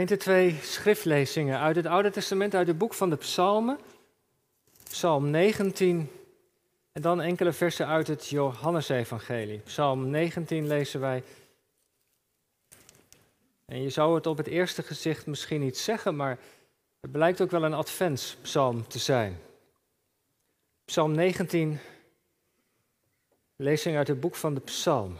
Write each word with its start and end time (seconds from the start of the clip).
Gemeente 0.00 0.24
twee 0.24 0.58
schriftlezingen 0.62 1.58
uit 1.58 1.76
het 1.76 1.86
Oude 1.86 2.10
Testament, 2.10 2.54
uit 2.54 2.66
het 2.66 2.78
boek 2.78 2.94
van 2.94 3.10
de 3.10 3.16
Psalmen. 3.16 3.78
Psalm 4.82 5.30
19 5.30 6.10
en 6.92 7.02
dan 7.02 7.20
enkele 7.20 7.52
versen 7.52 7.86
uit 7.86 8.06
het 8.06 8.28
Johannesevangelie. 8.28 9.58
Psalm 9.58 10.10
19 10.10 10.66
lezen 10.66 11.00
wij. 11.00 11.22
En 13.64 13.82
je 13.82 13.90
zou 13.90 14.14
het 14.14 14.26
op 14.26 14.36
het 14.36 14.46
eerste 14.46 14.82
gezicht 14.82 15.26
misschien 15.26 15.60
niet 15.60 15.78
zeggen, 15.78 16.16
maar 16.16 16.38
het 17.00 17.12
blijkt 17.12 17.40
ook 17.40 17.50
wel 17.50 17.64
een 17.64 17.74
adventspsalm 17.74 18.86
te 18.86 18.98
zijn. 18.98 19.38
Psalm 20.84 21.12
19, 21.14 21.78
lezing 23.56 23.96
uit 23.96 24.08
het 24.08 24.20
boek 24.20 24.34
van 24.34 24.54
de 24.54 24.60
Psalm. 24.60 25.18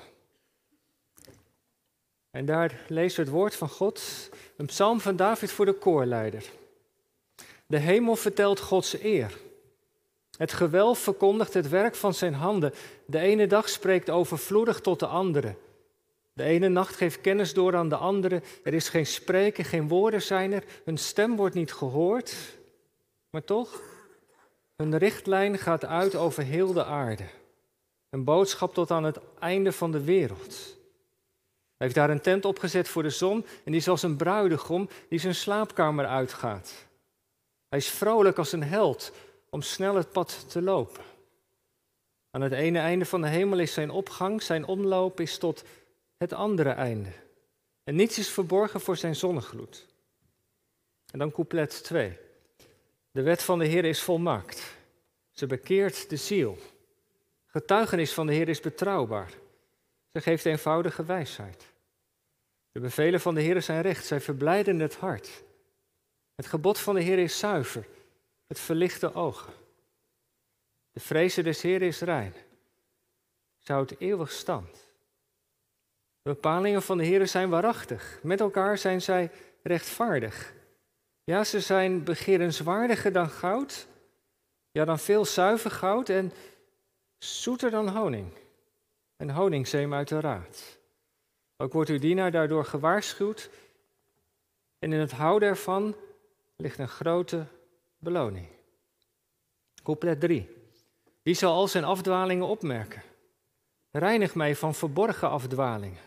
En 2.31 2.45
daar 2.45 2.81
lezen 2.89 3.17
we 3.17 3.31
het 3.31 3.39
woord 3.39 3.55
van 3.55 3.69
God, 3.69 4.31
een 4.57 4.67
psalm 4.67 5.01
van 5.01 5.17
David 5.17 5.53
voor 5.53 5.65
de 5.65 5.73
koorleider. 5.73 6.45
De 7.67 7.79
hemel 7.79 8.17
vertelt 8.17 8.61
Gods 8.61 9.03
eer. 9.03 9.39
Het 10.37 10.53
gewelf 10.53 10.99
verkondigt 10.99 11.55
het 11.55 11.69
werk 11.69 11.95
van 11.95 12.15
zijn 12.15 12.35
handen. 12.35 12.73
De 13.07 13.19
ene 13.19 13.47
dag 13.47 13.69
spreekt 13.69 14.11
overvloedig 14.11 14.81
tot 14.81 14.99
de 14.99 15.07
andere. 15.07 15.55
De 16.33 16.43
ene 16.43 16.69
nacht 16.69 16.97
geeft 16.97 17.21
kennis 17.21 17.55
door 17.55 17.77
aan 17.77 17.89
de 17.89 17.97
andere. 17.97 18.43
Er 18.65 18.75
is 18.75 18.89
geen 18.89 19.07
spreken, 19.07 19.65
geen 19.65 19.89
woorden 19.89 20.23
zijn 20.23 20.53
er. 20.53 20.65
Hun 20.85 20.99
stem 20.99 21.37
wordt 21.37 21.55
niet 21.55 21.73
gehoord. 21.73 22.37
Maar 23.31 23.45
toch, 23.45 23.83
hun 24.77 24.99
richtlijn 24.99 25.59
gaat 25.59 25.85
uit 25.85 26.15
over 26.15 26.43
heel 26.43 26.73
de 26.73 26.85
aarde. 26.85 27.25
Een 28.11 28.25
boodschap 28.25 28.75
tot 28.75 28.91
aan 28.91 29.05
het 29.05 29.19
einde 29.39 29.73
van 29.73 29.93
de 29.93 30.05
wereld. 30.05 30.79
Hij 31.81 31.89
heeft 31.89 32.01
daar 32.01 32.11
een 32.11 32.21
tent 32.21 32.45
opgezet 32.45 32.89
voor 32.89 33.03
de 33.03 33.11
zon 33.11 33.47
en 33.65 33.73
die 33.73 33.81
is 33.81 33.89
als 33.89 34.03
een 34.03 34.17
bruidegom 34.17 34.89
die 35.09 35.19
zijn 35.19 35.35
slaapkamer 35.35 36.07
uitgaat. 36.07 36.87
Hij 37.69 37.79
is 37.79 37.89
vrolijk 37.89 38.39
als 38.39 38.53
een 38.53 38.63
held 38.63 39.13
om 39.51 39.63
snel 39.63 39.95
het 39.95 40.13
pad 40.13 40.51
te 40.51 40.63
lopen. 40.63 41.05
Aan 42.31 42.41
het 42.41 42.53
ene 42.53 42.79
einde 42.79 43.05
van 43.05 43.21
de 43.21 43.29
hemel 43.29 43.59
is 43.59 43.73
zijn 43.73 43.91
opgang, 43.91 44.43
zijn 44.43 44.65
omloop 44.65 45.21
is 45.21 45.39
tot 45.39 45.65
het 46.17 46.33
andere 46.33 46.71
einde. 46.71 47.13
En 47.85 47.95
niets 47.95 48.19
is 48.19 48.31
verborgen 48.31 48.81
voor 48.81 48.97
zijn 48.97 49.17
zonnegloed. 49.17 49.87
En 51.13 51.19
dan 51.19 51.33
couplet 51.33 51.85
2. 51.85 52.19
De 53.11 53.23
wet 53.23 53.43
van 53.43 53.59
de 53.59 53.67
Heer 53.67 53.85
is 53.85 54.03
volmaakt. 54.03 54.77
Ze 55.31 55.47
bekeert 55.47 56.11
de 56.11 56.17
ziel. 56.17 56.59
Getuigenis 57.47 58.13
van 58.13 58.27
de 58.27 58.33
Heer 58.33 58.49
is 58.49 58.61
betrouwbaar. 58.61 59.31
Ze 60.13 60.21
geeft 60.21 60.47
eenvoudige 60.47 61.05
wijsheid. 61.05 61.70
De 62.73 62.81
bevelen 62.81 63.21
van 63.21 63.35
de 63.35 63.41
Heer 63.41 63.63
zijn 63.63 63.83
recht, 63.83 64.07
zij 64.07 64.21
verblijden 64.21 64.79
het 64.79 64.97
hart. 64.97 65.43
Het 66.35 66.47
gebod 66.47 66.79
van 66.79 66.95
de 66.95 67.01
Heer 67.01 67.19
is 67.19 67.39
zuiver, 67.39 67.87
het 68.47 68.61
verlicht 68.61 69.01
de 69.01 69.15
ogen. 69.15 69.53
De 70.91 71.01
vrezen 71.01 71.45
des 71.45 71.63
Heer 71.63 71.83
is 71.83 72.01
rein, 72.01 72.35
het 73.65 74.01
eeuwig 74.01 74.31
stand. 74.31 74.89
De 76.23 76.31
bepalingen 76.31 76.83
van 76.83 76.99
de 76.99 77.05
Heer 77.05 77.27
zijn 77.27 77.51
waarachtig, 77.51 78.19
met 78.23 78.41
elkaar 78.41 78.79
zijn 78.79 79.03
zij 79.03 79.31
rechtvaardig. 79.63 80.53
Ja, 81.25 81.45
ze 81.45 81.61
zijn 81.61 82.05
begerenswaardiger 82.05 83.13
dan 83.13 83.31
goud, 83.31 83.87
ja 84.71 84.85
dan 84.85 84.99
veel 84.99 85.25
zuiver 85.25 85.71
goud 85.71 86.09
en 86.09 86.33
zoeter 87.19 87.71
dan 87.71 87.89
honing. 87.89 88.33
En 89.17 89.31
honingzeem 89.31 89.95
uit 89.95 90.09
de 90.09 90.21
raad. 90.21 90.80
Ook 91.61 91.73
wordt 91.73 91.91
uw 91.91 91.99
dienaar 91.99 92.31
daardoor 92.31 92.65
gewaarschuwd 92.65 93.51
en 94.79 94.93
in 94.93 95.01
het 95.01 95.11
houden 95.11 95.49
ervan 95.49 95.97
ligt 96.57 96.79
een 96.79 96.89
grote 96.89 97.47
beloning. 97.99 98.47
Couplet 99.83 100.21
3. 100.21 100.49
Wie 101.23 101.35
zal 101.35 101.53
al 101.53 101.69
zijn 101.69 101.85
afdwalingen 101.85 102.47
opmerken? 102.47 103.03
Reinig 103.91 104.35
mij 104.35 104.57
van 104.57 104.75
verborgen 104.75 105.31
afdwalingen. 105.31 106.03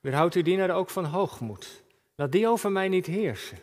Weerhoud 0.00 0.34
uw 0.34 0.42
dienaar 0.42 0.70
ook 0.70 0.90
van 0.90 1.04
hoogmoed. 1.04 1.82
Laat 2.14 2.32
die 2.32 2.48
over 2.48 2.72
mij 2.72 2.88
niet 2.88 3.06
heersen. 3.06 3.58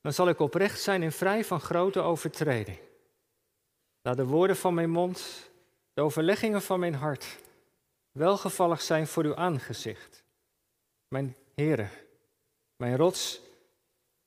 Dan 0.00 0.12
zal 0.12 0.28
ik 0.28 0.40
oprecht 0.40 0.80
zijn 0.80 1.02
en 1.02 1.12
vrij 1.12 1.44
van 1.44 1.60
grote 1.60 2.00
overtreding. 2.00 2.78
Laat 4.02 4.16
de 4.16 4.26
woorden 4.26 4.56
van 4.56 4.74
mijn 4.74 4.90
mond, 4.90 5.50
de 5.94 6.00
overleggingen 6.00 6.62
van 6.62 6.80
mijn 6.80 6.94
hart, 6.94 7.42
welgevallig 8.14 8.82
zijn 8.82 9.06
voor 9.06 9.24
uw 9.24 9.36
aangezicht. 9.36 10.24
Mijn 11.08 11.36
Heere, 11.54 11.88
mijn 12.76 12.96
rots 12.96 13.40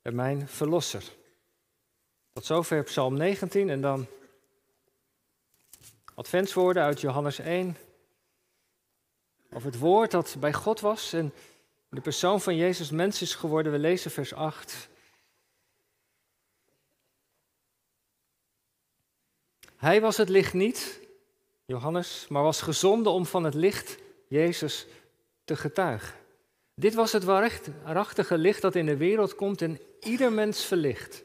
en 0.01 0.15
mijn 0.15 0.47
verlosser. 0.47 1.03
Tot 2.33 2.45
zover 2.45 2.83
Psalm 2.83 3.13
19 3.13 3.69
en 3.69 3.81
dan 3.81 4.07
adventswoorden 6.15 6.83
uit 6.83 7.01
Johannes 7.01 7.39
1. 7.39 7.77
Over 9.51 9.71
het 9.71 9.79
woord 9.79 10.11
dat 10.11 10.35
bij 10.39 10.53
God 10.53 10.79
was 10.79 11.13
en 11.13 11.33
de 11.89 12.01
persoon 12.01 12.41
van 12.41 12.55
Jezus 12.55 12.91
mens 12.91 13.21
is 13.21 13.35
geworden. 13.35 13.71
We 13.71 13.79
lezen 13.79 14.11
vers 14.11 14.33
8. 14.33 14.89
Hij 19.75 20.01
was 20.01 20.17
het 20.17 20.29
licht 20.29 20.53
niet, 20.53 21.06
Johannes, 21.67 22.27
maar 22.29 22.43
was 22.43 22.61
gezonden 22.61 23.11
om 23.11 23.25
van 23.25 23.43
het 23.43 23.53
licht, 23.53 23.97
Jezus, 24.27 24.87
te 25.43 25.55
getuigen. 25.55 26.15
Dit 26.75 26.93
was 26.93 27.11
het 27.11 27.23
waarachtige 27.23 28.37
licht 28.37 28.61
dat 28.61 28.75
in 28.75 28.85
de 28.85 28.97
wereld 28.97 29.35
komt 29.35 29.61
en 29.61 29.79
ieder 29.99 30.31
mens 30.31 30.65
verlicht. 30.65 31.23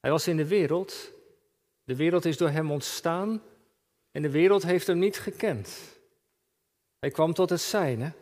Hij 0.00 0.10
was 0.10 0.28
in 0.28 0.36
de 0.36 0.46
wereld, 0.46 1.12
de 1.84 1.96
wereld 1.96 2.24
is 2.24 2.36
door 2.36 2.48
hem 2.48 2.70
ontstaan 2.70 3.42
en 4.10 4.22
de 4.22 4.30
wereld 4.30 4.62
heeft 4.62 4.86
hem 4.86 4.98
niet 4.98 5.18
gekend. 5.18 5.78
Hij 6.98 7.10
kwam 7.10 7.34
tot 7.34 7.50
het 7.50 7.60
zijne, 7.60 8.12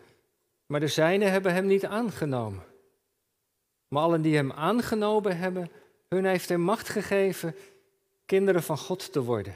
maar 0.67 0.81
de 0.81 0.89
zijnen 0.89 1.31
hebben 1.31 1.53
hem 1.53 1.67
niet 1.67 1.85
aangenomen. 1.85 2.65
Maar 3.89 4.03
allen 4.03 4.23
die 4.23 4.37
hem 4.37 4.53
aangenomen 4.53 5.39
hebben, 5.39 5.71
hun 6.09 6.25
heeft 6.25 6.49
hij 6.49 6.59
macht 6.59 6.89
gegeven 6.89 7.57
kinderen 8.27 8.63
van 8.63 8.79
God 8.79 9.13
te 9.13 9.23
worden. 9.23 9.55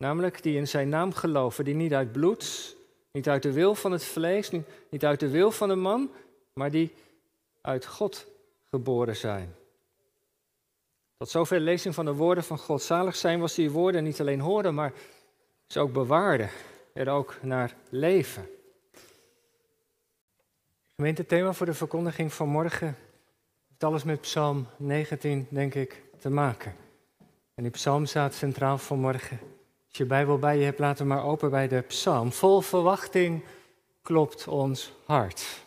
Namelijk 0.00 0.42
die 0.42 0.56
in 0.56 0.68
zijn 0.68 0.88
naam 0.88 1.12
geloven, 1.12 1.64
die 1.64 1.74
niet 1.74 1.94
uit 1.94 2.12
bloed, 2.12 2.76
niet 3.12 3.28
uit 3.28 3.42
de 3.42 3.52
wil 3.52 3.74
van 3.74 3.92
het 3.92 4.04
vlees, 4.04 4.50
niet 4.90 5.04
uit 5.04 5.20
de 5.20 5.28
wil 5.28 5.50
van 5.50 5.70
een 5.70 5.80
man, 5.80 6.10
maar 6.52 6.70
die 6.70 6.94
uit 7.60 7.86
God 7.86 8.26
geboren 8.70 9.16
zijn. 9.16 9.54
Tot 11.16 11.28
zover 11.28 11.58
de 11.58 11.64
lezing 11.64 11.94
van 11.94 12.04
de 12.04 12.14
woorden 12.14 12.44
van 12.44 12.58
God. 12.58 12.82
Zalig 12.82 13.16
zijn 13.16 13.40
was 13.40 13.54
die 13.54 13.70
woorden 13.70 14.04
niet 14.04 14.20
alleen 14.20 14.40
horen, 14.40 14.74
maar 14.74 14.92
ze 15.66 15.80
ook 15.80 15.92
bewaarden, 15.92 16.50
er 16.92 17.08
ook 17.08 17.36
naar 17.42 17.74
leven. 17.90 18.48
Gemeente, 20.94 21.26
thema 21.26 21.52
voor 21.52 21.66
de 21.66 21.74
verkondiging 21.74 22.32
van 22.32 22.48
morgen 22.48 22.96
heeft 23.68 23.84
alles 23.84 24.04
met 24.04 24.20
Psalm 24.20 24.66
19, 24.76 25.46
denk 25.50 25.74
ik, 25.74 26.02
te 26.18 26.30
maken. 26.30 26.74
En 27.54 27.62
die 27.62 27.72
psalm 27.72 28.06
staat 28.06 28.34
centraal 28.34 28.78
voor 28.78 28.98
morgen. 28.98 29.58
Als 29.90 29.98
je 29.98 30.06
Bijbel 30.06 30.38
bij 30.38 30.58
je 30.58 30.64
hebt, 30.64 30.78
laten 30.78 31.06
we 31.06 31.14
maar 31.14 31.24
open 31.24 31.50
bij 31.50 31.68
de 31.68 31.80
psalm. 31.80 32.32
Vol 32.32 32.60
verwachting 32.60 33.44
klopt 34.02 34.48
ons 34.48 34.92
hart. 35.04 35.64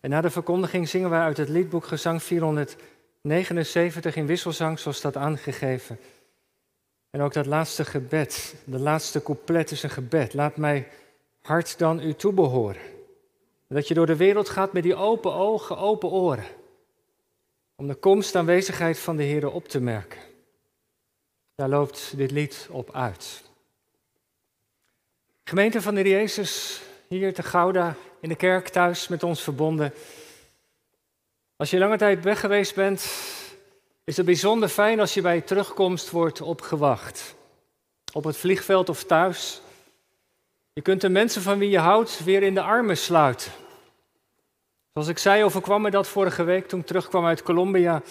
En 0.00 0.10
na 0.10 0.20
de 0.20 0.30
verkondiging 0.30 0.88
zingen 0.88 1.10
wij 1.10 1.20
uit 1.20 1.36
het 1.36 1.48
liedboek 1.48 1.84
Gezang 1.84 2.22
479 2.22 4.16
in 4.16 4.26
wisselzang, 4.26 4.78
zoals 4.78 5.00
dat 5.00 5.16
aangegeven. 5.16 5.98
En 7.10 7.20
ook 7.20 7.32
dat 7.32 7.46
laatste 7.46 7.84
gebed, 7.84 8.54
de 8.64 8.78
laatste 8.78 9.22
couplet 9.22 9.70
is 9.70 9.82
een 9.82 9.90
gebed. 9.90 10.34
Laat 10.34 10.56
mij 10.56 10.88
hart 11.40 11.78
dan 11.78 12.00
u 12.00 12.14
toebehoren. 12.14 12.82
Dat 13.68 13.88
je 13.88 13.94
door 13.94 14.06
de 14.06 14.16
wereld 14.16 14.48
gaat 14.48 14.72
met 14.72 14.82
die 14.82 14.94
open 14.94 15.32
ogen, 15.32 15.78
open 15.78 16.08
oren. 16.08 16.46
Om 17.76 17.86
de 17.86 17.94
komst 17.94 18.34
aanwezigheid 18.34 18.98
van 18.98 19.16
de 19.16 19.22
Heer 19.22 19.50
op 19.50 19.68
te 19.68 19.80
merken. 19.80 20.33
Daar 21.54 21.68
loopt 21.68 22.16
dit 22.16 22.30
lied 22.30 22.68
op 22.70 22.94
uit. 22.94 23.42
Gemeente 25.44 25.82
van 25.82 25.94
de 25.94 26.00
Heer 26.00 26.10
Jezus, 26.10 26.82
hier 27.08 27.34
te 27.34 27.42
Gouda, 27.42 27.96
in 28.20 28.28
de 28.28 28.34
kerk 28.34 28.68
thuis 28.68 29.08
met 29.08 29.22
ons 29.22 29.42
verbonden. 29.42 29.94
Als 31.56 31.70
je 31.70 31.78
lange 31.78 31.96
tijd 31.96 32.24
weg 32.24 32.40
geweest 32.40 32.74
bent, 32.74 33.00
is 34.04 34.16
het 34.16 34.26
bijzonder 34.26 34.68
fijn 34.68 35.00
als 35.00 35.14
je 35.14 35.20
bij 35.20 35.40
terugkomst 35.40 36.10
wordt 36.10 36.40
opgewacht. 36.40 37.34
Op 38.12 38.24
het 38.24 38.36
vliegveld 38.36 38.88
of 38.88 39.04
thuis. 39.04 39.60
Je 40.72 40.82
kunt 40.82 41.00
de 41.00 41.08
mensen 41.08 41.42
van 41.42 41.58
wie 41.58 41.70
je 41.70 41.78
houdt 41.78 42.24
weer 42.24 42.42
in 42.42 42.54
de 42.54 42.62
armen 42.62 42.96
sluiten. 42.96 43.52
Zoals 44.92 45.08
ik 45.08 45.18
zei, 45.18 45.44
overkwam 45.44 45.82
me 45.82 45.90
dat 45.90 46.08
vorige 46.08 46.42
week 46.44 46.68
toen 46.68 46.80
ik 46.80 46.86
terugkwam 46.86 47.26
uit 47.26 47.42
Colombia. 47.42 48.02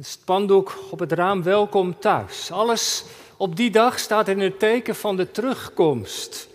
Een 0.00 0.06
spandoek 0.06 0.78
op 0.90 0.98
het 0.98 1.12
raam, 1.12 1.42
welkom 1.42 1.98
thuis. 1.98 2.50
Alles 2.50 3.04
op 3.36 3.56
die 3.56 3.70
dag 3.70 3.98
staat 3.98 4.28
in 4.28 4.40
het 4.40 4.58
teken 4.58 4.94
van 4.94 5.16
de 5.16 5.30
terugkomst. 5.30 6.48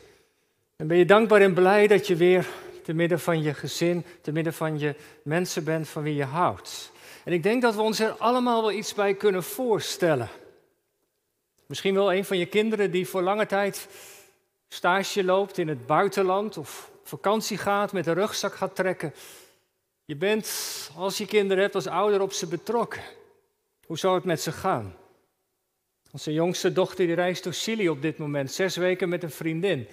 En 0.76 0.88
ben 0.88 0.98
je 0.98 1.06
dankbaar 1.06 1.42
en 1.42 1.54
blij 1.54 1.88
dat 1.88 2.08
je 2.08 2.16
weer 2.16 2.48
te 2.84 2.94
midden 2.94 3.20
van 3.20 3.42
je 3.42 3.54
gezin, 3.54 4.06
te 4.22 4.32
midden 4.32 4.54
van 4.54 4.80
je 4.80 4.96
mensen 5.24 5.64
bent 5.64 5.88
van 5.88 6.04
wie 6.04 6.16
je 6.16 6.24
houdt. 6.24 6.92
En 7.24 7.34
ik 7.34 7.44
denk 7.44 7.62
dat 7.62 7.76
we 7.76 7.82
ons 7.82 8.00
er 8.00 8.12
allemaal 8.12 8.62
wel 8.62 8.72
iets 8.72 8.94
bij 8.94 9.14
kunnen 9.14 9.44
voorstellen. 9.44 10.30
Misschien 11.66 11.94
wel 11.94 12.14
een 12.14 12.26
van 12.26 12.38
je 12.38 12.46
kinderen 12.46 12.92
die 12.92 13.08
voor 13.08 13.22
lange 13.22 13.46
tijd 13.46 13.88
stage 14.68 15.24
loopt 15.24 15.58
in 15.58 15.68
het 15.68 15.86
buitenland 15.86 16.58
of 16.58 16.92
vakantie 17.04 17.58
gaat, 17.58 17.94
met 17.94 18.08
een 18.08 18.14
rugzak 18.14 18.54
gaat 18.54 18.76
trekken. 18.76 19.14
Je 20.06 20.16
bent, 20.16 20.50
als 20.96 21.18
je 21.18 21.26
kinderen 21.26 21.64
hebt, 21.64 21.76
als 21.76 21.88
ouder 21.88 22.22
op 22.22 22.34
ze 22.34 22.48
betrokken. 22.48 23.02
Hoe 23.86 23.98
zou 23.98 24.16
het 24.16 24.24
met 24.24 24.42
ze 24.42 24.52
gaan? 24.52 24.96
Onze 26.12 26.34
jongste 26.34 26.72
dochter 26.72 27.06
die 27.06 27.16
reist 27.16 27.44
door 27.44 27.54
Chili 27.54 27.90
op 27.90 28.02
dit 28.02 28.18
moment, 28.18 28.52
zes 28.52 28.76
weken 28.76 29.10
met 29.10 29.24
een 29.24 29.32
vriendin. 29.32 29.88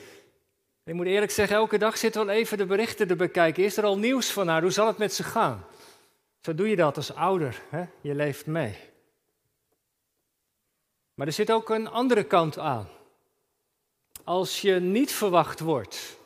Ik 0.84 0.94
moet 0.94 1.06
eerlijk 1.06 1.30
zeggen, 1.30 1.56
elke 1.56 1.78
dag 1.78 1.98
zit 1.98 2.14
wel 2.14 2.28
even 2.28 2.58
de 2.58 2.66
berichten 2.66 3.06
te 3.06 3.16
bekijken. 3.16 3.64
Is 3.64 3.76
er 3.76 3.84
al 3.84 3.98
nieuws 3.98 4.30
van 4.30 4.48
haar? 4.48 4.62
Hoe 4.62 4.70
zal 4.70 4.86
het 4.86 4.98
met 4.98 5.14
ze 5.14 5.22
gaan? 5.22 5.66
Zo 6.40 6.54
doe 6.54 6.68
je 6.68 6.76
dat 6.76 6.96
als 6.96 7.14
ouder. 7.14 7.62
Hè? 7.68 7.84
Je 8.00 8.14
leeft 8.14 8.46
mee. 8.46 8.76
Maar 11.14 11.26
er 11.26 11.32
zit 11.32 11.52
ook 11.52 11.70
een 11.70 11.88
andere 11.88 12.24
kant 12.24 12.58
aan. 12.58 12.88
Als 14.24 14.60
je 14.60 14.74
niet 14.74 15.12
verwacht 15.12 15.60
wordt. 15.60 16.16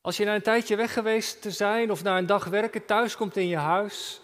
Als 0.00 0.16
je 0.16 0.24
na 0.24 0.34
een 0.34 0.42
tijdje 0.42 0.76
weg 0.76 0.92
geweest 0.92 1.42
te 1.42 1.50
zijn 1.50 1.90
of 1.90 2.02
na 2.02 2.18
een 2.18 2.26
dag 2.26 2.44
werken 2.44 2.84
thuis 2.84 3.16
komt 3.16 3.36
in 3.36 3.48
je 3.48 3.56
huis 3.56 4.20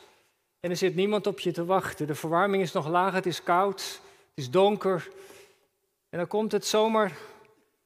en 0.61 0.71
er 0.71 0.77
zit 0.77 0.95
niemand 0.95 1.27
op 1.27 1.41
je 1.41 1.53
te 1.53 1.65
wachten. 1.65 2.07
De 2.07 2.15
verwarming 2.15 2.63
is 2.63 2.73
nog 2.73 2.89
laag, 2.89 3.13
het 3.13 3.27
is 3.27 3.43
koud, 3.43 3.81
het 3.81 4.35
is 4.35 4.51
donker. 4.51 5.09
En 6.09 6.19
dan 6.19 6.27
komt 6.27 6.53
het 6.53 6.67
zomaar 6.67 7.17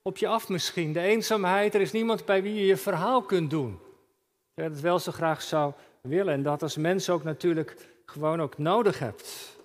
op 0.02 0.16
je 0.16 0.28
af 0.28 0.48
misschien. 0.48 0.92
De 0.92 1.00
eenzaamheid, 1.00 1.74
er 1.74 1.80
is 1.80 1.92
niemand 1.92 2.24
bij 2.24 2.42
wie 2.42 2.54
je 2.54 2.66
je 2.66 2.76
verhaal 2.76 3.22
kunt 3.22 3.50
doen. 3.50 3.80
Je 4.54 4.62
het 4.62 4.80
wel 4.80 4.98
zo 4.98 5.12
graag 5.12 5.42
zou 5.42 5.72
willen 6.00 6.34
en 6.34 6.42
dat 6.42 6.62
als 6.62 6.76
mens 6.76 7.10
ook 7.10 7.22
natuurlijk 7.22 7.76
gewoon 8.06 8.40
ook 8.40 8.58
nodig 8.58 8.98
hebt. 8.98 9.56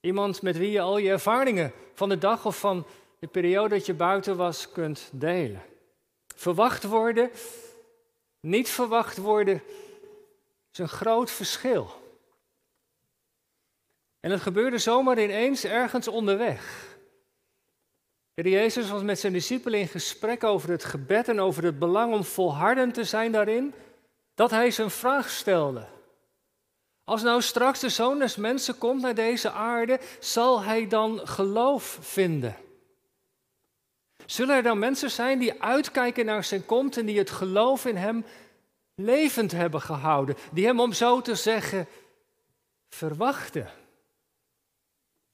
Iemand 0.00 0.42
met 0.42 0.58
wie 0.58 0.70
je 0.70 0.80
al 0.80 0.98
je 0.98 1.10
ervaringen 1.10 1.72
van 1.94 2.08
de 2.08 2.18
dag 2.18 2.46
of 2.46 2.58
van 2.58 2.86
de 3.18 3.26
periode 3.26 3.74
dat 3.74 3.86
je 3.86 3.94
buiten 3.94 4.36
was 4.36 4.72
kunt 4.72 5.08
delen. 5.12 5.62
Verwacht 6.34 6.84
worden, 6.84 7.30
niet 8.40 8.68
verwacht 8.68 9.16
worden, 9.16 9.62
is 10.72 10.78
een 10.78 10.88
groot 10.88 11.30
verschil. 11.30 12.01
En 14.22 14.30
het 14.30 14.40
gebeurde 14.40 14.78
zomaar 14.78 15.22
ineens 15.22 15.64
ergens 15.64 16.08
onderweg. 16.08 16.90
De 18.34 18.50
Jezus 18.50 18.90
was 18.90 19.02
met 19.02 19.18
zijn 19.18 19.32
discipelen 19.32 19.80
in 19.80 19.88
gesprek 19.88 20.44
over 20.44 20.70
het 20.70 20.84
gebed 20.84 21.28
en 21.28 21.40
over 21.40 21.64
het 21.64 21.78
belang 21.78 22.14
om 22.14 22.24
volhardend 22.24 22.94
te 22.94 23.04
zijn 23.04 23.32
daarin, 23.32 23.74
dat 24.34 24.50
hij 24.50 24.70
zijn 24.70 24.90
vraag 24.90 25.30
stelde. 25.30 25.86
Als 27.04 27.22
nou 27.22 27.42
straks 27.42 27.80
de 27.80 27.88
zoon 27.88 28.18
des 28.18 28.36
mensen 28.36 28.78
komt 28.78 29.02
naar 29.02 29.14
deze 29.14 29.50
aarde, 29.50 30.00
zal 30.20 30.62
hij 30.62 30.88
dan 30.88 31.20
geloof 31.24 31.98
vinden? 32.00 32.56
Zullen 34.26 34.56
er 34.56 34.62
dan 34.62 34.78
mensen 34.78 35.10
zijn 35.10 35.38
die 35.38 35.62
uitkijken 35.62 36.24
naar 36.24 36.44
zijn 36.44 36.66
komst 36.66 36.96
en 36.96 37.06
die 37.06 37.18
het 37.18 37.30
geloof 37.30 37.86
in 37.86 37.96
hem 37.96 38.24
levend 38.94 39.52
hebben 39.52 39.80
gehouden, 39.80 40.36
die 40.52 40.66
hem 40.66 40.80
om 40.80 40.92
zo 40.92 41.20
te 41.20 41.34
zeggen 41.34 41.86
verwachten? 42.88 43.80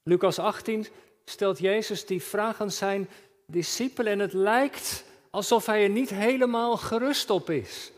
Lucas 0.03 0.39
18 0.39 0.87
stelt 1.25 1.59
Jezus 1.59 2.05
die 2.05 2.23
vraag 2.23 2.61
aan 2.61 2.71
zijn 2.71 3.09
discipelen 3.45 4.11
en 4.11 4.19
het 4.19 4.33
lijkt 4.33 5.03
alsof 5.29 5.65
hij 5.65 5.83
er 5.83 5.89
niet 5.89 6.09
helemaal 6.09 6.77
gerust 6.77 7.29
op 7.29 7.49
is. 7.49 7.91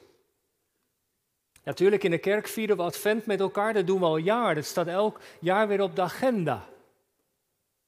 Natuurlijk, 1.63 2.03
in 2.03 2.11
de 2.11 2.17
kerk 2.17 2.47
vieren 2.47 2.77
we 2.77 2.83
Advent 2.83 3.25
met 3.25 3.39
elkaar, 3.39 3.73
dat 3.73 3.87
doen 3.87 3.99
we 3.99 4.05
al 4.05 4.17
jaar. 4.17 4.55
Dat 4.55 4.65
staat 4.65 4.87
elk 4.87 5.19
jaar 5.39 5.67
weer 5.67 5.81
op 5.81 5.95
de 5.95 6.01
agenda. 6.01 6.65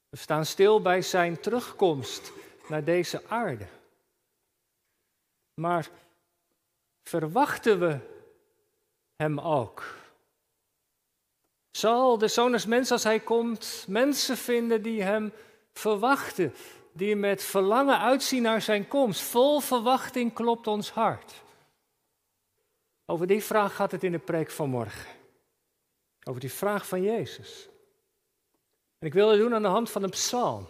We 0.08 0.16
staan 0.16 0.46
stil 0.46 0.82
bij 0.82 1.02
zijn 1.02 1.40
terugkomst 1.40 2.32
naar 2.68 2.84
deze 2.84 3.22
aarde. 3.28 3.66
Maar 5.54 5.88
verwachten 7.02 7.78
we 7.78 7.98
hem 9.16 9.40
ook? 9.40 9.94
Zal 11.76 12.18
de 12.18 12.28
zoon 12.28 12.52
als 12.52 12.66
mens 12.66 12.90
als 12.90 13.04
hij 13.04 13.20
komt 13.20 13.84
mensen 13.88 14.36
vinden 14.36 14.82
die 14.82 15.02
hem 15.02 15.32
verwachten, 15.72 16.54
die 16.92 17.16
met 17.16 17.42
verlangen 17.42 17.98
uitzien 17.98 18.42
naar 18.42 18.62
zijn 18.62 18.88
komst? 18.88 19.20
Vol 19.20 19.60
verwachting 19.60 20.32
klopt 20.32 20.66
ons 20.66 20.90
hart. 20.90 21.32
Over 23.06 23.26
die 23.26 23.44
vraag 23.44 23.74
gaat 23.74 23.90
het 23.90 24.04
in 24.04 24.12
de 24.12 24.18
preek 24.18 24.50
van 24.50 24.68
morgen. 24.68 25.10
Over 26.24 26.40
die 26.40 26.52
vraag 26.52 26.86
van 26.86 27.02
Jezus. 27.02 27.68
En 28.98 29.06
ik 29.06 29.14
wil 29.14 29.28
het 29.28 29.38
doen 29.38 29.54
aan 29.54 29.62
de 29.62 29.68
hand 29.68 29.90
van 29.90 30.02
een 30.02 30.10
psalm. 30.10 30.66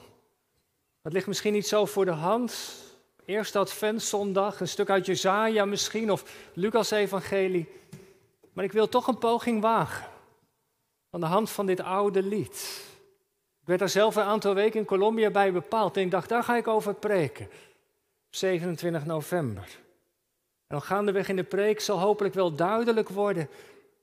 Dat 1.03 1.13
ligt 1.13 1.27
misschien 1.27 1.53
niet 1.53 1.69
zo 1.69 1.85
voor 1.85 2.05
de 2.05 2.11
hand. 2.11 2.83
Eerste 3.25 3.59
Adventszondag, 3.59 4.61
een 4.61 4.69
stuk 4.69 4.91
uit 4.91 5.07
Jezaja 5.07 5.65
misschien, 5.65 6.13
of 6.13 6.51
Lucas 6.55 6.91
Evangelie. 6.91 7.69
Maar 8.53 8.65
ik 8.65 8.73
wil 8.73 8.89
toch 8.89 9.07
een 9.07 9.19
poging 9.19 9.61
wagen. 9.61 10.13
Aan 11.15 11.21
de 11.21 11.27
hand 11.27 11.51
van 11.51 11.67
dit 11.67 11.81
oude 11.81 12.23
lied. 12.23 12.85
Ik 13.61 13.67
werd 13.67 13.79
daar 13.79 13.89
zelf 13.89 14.17
een 14.17 14.23
aantal 14.23 14.55
weken 14.55 14.81
in 14.81 14.87
Colombia 14.87 15.31
bij 15.31 15.53
bepaald. 15.53 15.97
En 15.97 16.03
ik 16.03 16.11
dacht, 16.11 16.29
daar 16.29 16.43
ga 16.43 16.57
ik 16.57 16.69
over 16.69 16.95
preken. 16.95 17.49
27 18.31 19.07
november. 19.07 19.63
En 19.63 20.69
dan 20.69 20.83
gaandeweg 20.83 21.29
in 21.29 21.37
de 21.37 21.43
preek 21.43 21.81
zal 21.81 21.99
hopelijk 21.99 22.35
wel 22.35 22.55
duidelijk 22.55 23.09
worden 23.09 23.49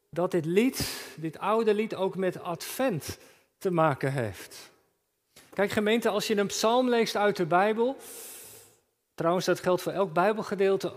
dat 0.10 0.32
dit 0.32 0.46
lied, 0.46 1.06
dit 1.16 1.40
oude 1.40 1.74
lied, 1.74 1.96
ook 1.96 2.16
met 2.16 2.42
advent 2.42 3.18
te 3.58 3.72
maken 3.72 4.12
heeft. 4.12 4.72
Kijk 5.54 5.72
gemeente, 5.72 6.10
als 6.10 6.28
je 6.28 6.38
een 6.38 6.48
psalm 6.48 6.90
leest 6.90 7.16
uit 7.16 7.38
de 7.38 7.46
Bijbel, 7.46 7.98
trouwens 9.14 9.46
dat 9.46 9.60
geldt 9.60 9.82
voor 9.82 9.92
elk 9.92 10.14
Bijbelgedeelte 10.14 10.94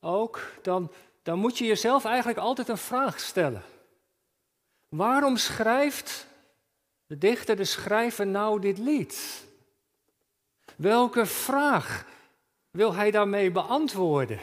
ook, 0.00 0.40
dan, 0.62 0.90
dan 1.22 1.38
moet 1.38 1.58
je 1.58 1.64
jezelf 1.64 2.04
eigenlijk 2.04 2.38
altijd 2.38 2.68
een 2.68 2.78
vraag 2.78 3.20
stellen. 3.20 3.62
Waarom 4.96 5.36
schrijft 5.36 6.26
de 7.06 7.18
dichter, 7.18 7.56
de 7.56 7.64
schrijver 7.64 8.26
nou 8.26 8.60
dit 8.60 8.78
lied? 8.78 9.44
Welke 10.76 11.26
vraag 11.26 12.06
wil 12.70 12.94
hij 12.94 13.10
daarmee 13.10 13.50
beantwoorden? 13.50 14.40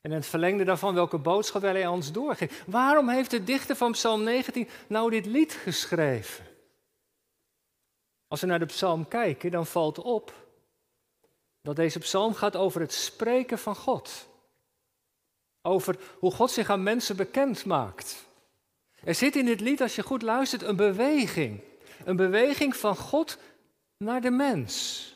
En 0.00 0.10
het 0.10 0.26
verlengde 0.26 0.64
daarvan, 0.64 0.94
welke 0.94 1.18
boodschap 1.18 1.62
wil 1.62 1.72
hij 1.72 1.86
ons 1.86 2.12
doorgeven? 2.12 2.56
Waarom 2.72 3.08
heeft 3.08 3.30
de 3.30 3.44
dichter 3.44 3.76
van 3.76 3.92
Psalm 3.92 4.22
19 4.22 4.68
nou 4.86 5.10
dit 5.10 5.26
lied 5.26 5.52
geschreven? 5.52 6.46
Als 8.28 8.40
we 8.40 8.46
naar 8.46 8.58
de 8.58 8.66
psalm 8.66 9.08
kijken, 9.08 9.50
dan 9.50 9.66
valt 9.66 9.98
op 9.98 10.34
dat 11.60 11.76
deze 11.76 11.98
psalm 11.98 12.34
gaat 12.34 12.56
over 12.56 12.80
het 12.80 12.92
spreken 12.92 13.58
van 13.58 13.76
God. 13.76 14.28
Over 15.62 15.98
hoe 16.18 16.32
God 16.32 16.50
zich 16.50 16.70
aan 16.70 16.82
mensen 16.82 17.16
bekend 17.16 17.64
maakt. 17.64 18.30
Er 19.04 19.14
zit 19.14 19.36
in 19.36 19.44
dit 19.44 19.60
lied, 19.60 19.80
als 19.80 19.94
je 19.94 20.02
goed 20.02 20.22
luistert, 20.22 20.62
een 20.62 20.76
beweging. 20.76 21.60
Een 22.04 22.16
beweging 22.16 22.76
van 22.76 22.96
God 22.96 23.38
naar 23.96 24.20
de 24.20 24.30
mens. 24.30 25.06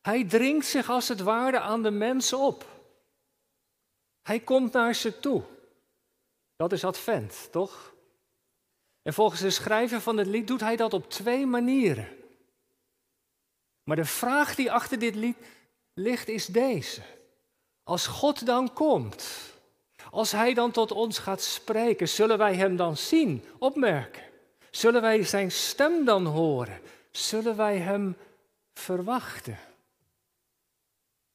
Hij 0.00 0.24
dringt 0.24 0.66
zich 0.66 0.90
als 0.90 1.08
het 1.08 1.20
ware 1.20 1.60
aan 1.60 1.82
de 1.82 1.90
mens 1.90 2.32
op. 2.32 2.66
Hij 4.22 4.40
komt 4.40 4.72
naar 4.72 4.94
ze 4.94 5.20
toe. 5.20 5.42
Dat 6.56 6.72
is 6.72 6.84
advent, 6.84 7.48
toch? 7.50 7.94
En 9.02 9.14
volgens 9.14 9.40
de 9.40 9.50
schrijver 9.50 10.00
van 10.00 10.16
het 10.16 10.26
lied 10.26 10.46
doet 10.46 10.60
hij 10.60 10.76
dat 10.76 10.94
op 10.94 11.10
twee 11.10 11.46
manieren. 11.46 12.08
Maar 13.82 13.96
de 13.96 14.04
vraag 14.04 14.54
die 14.54 14.72
achter 14.72 14.98
dit 14.98 15.14
lied 15.14 15.36
ligt 15.94 16.28
is 16.28 16.46
deze. 16.46 17.02
Als 17.82 18.06
God 18.06 18.46
dan 18.46 18.72
komt, 18.72 19.52
als 20.10 20.32
Hij 20.32 20.54
dan 20.54 20.70
tot 20.70 20.92
ons 20.92 21.18
gaat 21.18 21.42
spreken, 21.42 22.08
zullen 22.08 22.38
wij 22.38 22.54
Hem 22.54 22.76
dan 22.76 22.96
zien, 22.96 23.44
opmerken? 23.58 24.22
Zullen 24.70 25.00
wij 25.00 25.24
Zijn 25.24 25.52
stem 25.52 26.04
dan 26.04 26.26
horen? 26.26 26.80
Zullen 27.10 27.56
wij 27.56 27.78
Hem 27.78 28.16
verwachten? 28.74 29.58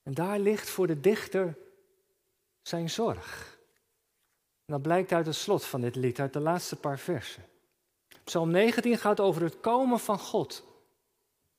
En 0.03 0.13
daar 0.13 0.39
ligt 0.39 0.69
voor 0.69 0.87
de 0.87 0.99
dichter 0.99 1.57
zijn 2.61 2.89
zorg. 2.89 3.57
En 4.65 4.73
dat 4.73 4.81
blijkt 4.81 5.11
uit 5.11 5.25
het 5.25 5.35
slot 5.35 5.65
van 5.65 5.81
dit 5.81 5.95
lied, 5.95 6.19
uit 6.19 6.33
de 6.33 6.39
laatste 6.39 6.75
paar 6.75 6.99
versen. 6.99 7.45
Psalm 8.23 8.51
19 8.51 8.97
gaat 8.97 9.19
over 9.19 9.41
het 9.41 9.59
komen 9.59 9.99
van 9.99 10.19
God. 10.19 10.63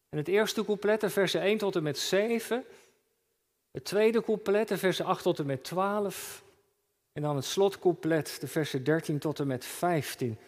En 0.09 0.18
het 0.18 0.28
eerste 0.28 0.64
couplet, 0.64 1.12
versen 1.12 1.40
1 1.40 1.59
tot 1.59 1.76
en 1.76 1.83
met 1.83 1.99
7. 1.99 2.64
Het 3.71 3.85
tweede 3.85 4.23
couplet, 4.23 4.71
versen 4.75 5.04
8 5.04 5.23
tot 5.23 5.38
en 5.38 5.47
met 5.47 5.64
12. 5.64 6.43
En 7.14 7.23
dan 7.23 7.37
het 7.37 7.44
slotcouplet, 7.44 8.37
de 8.40 8.47
versen 8.47 8.85
13 8.85 9.18
tot 9.18 9.40
en 9.40 9.47
met 9.47 9.64
15. 9.64 10.38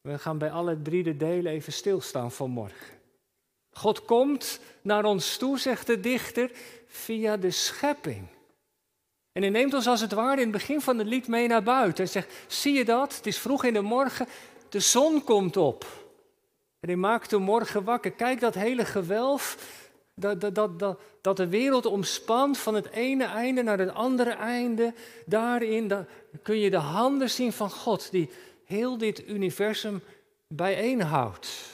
We 0.00 0.18
gaan 0.18 0.38
bij 0.38 0.50
alle 0.50 0.82
drie 0.82 1.02
de 1.02 1.16
delen 1.16 1.52
even 1.52 1.72
stilstaan 1.72 2.32
vanmorgen. 2.32 3.00
God 3.72 4.04
komt 4.04 4.60
naar 4.82 5.04
ons 5.04 5.36
toe, 5.36 5.58
zegt 5.58 5.86
de 5.86 6.00
dichter, 6.00 6.50
via 6.86 7.36
de 7.36 7.50
schepping. 7.50 8.26
En 9.32 9.42
hij 9.42 9.50
neemt 9.50 9.74
ons 9.74 9.86
als 9.86 10.00
het 10.00 10.12
ware 10.12 10.36
in 10.40 10.42
het 10.42 10.52
begin 10.52 10.80
van 10.80 10.98
het 10.98 11.06
lied 11.06 11.28
mee 11.28 11.48
naar 11.48 11.62
buiten. 11.62 12.04
En 12.04 12.10
zegt, 12.10 12.32
zie 12.46 12.74
je 12.74 12.84
dat? 12.84 13.16
Het 13.16 13.26
is 13.26 13.38
vroeg 13.38 13.64
in 13.64 13.72
de 13.72 13.80
morgen, 13.80 14.26
de 14.68 14.80
zon 14.80 15.24
komt 15.24 15.56
op. 15.56 15.84
En 16.80 16.88
hij 16.88 16.96
maakt 16.96 17.30
de 17.30 17.38
morgen 17.38 17.84
wakker. 17.84 18.12
Kijk 18.12 18.40
dat 18.40 18.54
hele 18.54 18.84
gewelf, 18.84 19.56
dat, 20.14 20.40
dat, 20.40 20.78
dat, 20.78 20.98
dat, 21.20 21.36
de 21.36 21.48
wereld 21.48 21.86
omspant 21.86 22.58
van 22.58 22.74
het 22.74 22.90
ene 22.90 23.24
einde 23.24 23.62
naar 23.62 23.78
het 23.78 23.94
andere 23.94 24.30
einde. 24.30 24.94
Daarin 25.26 26.06
kun 26.42 26.58
je 26.58 26.70
de 26.70 26.76
handen 26.76 27.30
zien 27.30 27.52
van 27.52 27.70
God, 27.70 28.10
die 28.10 28.30
heel 28.64 28.98
dit 28.98 29.28
universum 29.28 30.02
bijeenhoudt. 30.46 31.70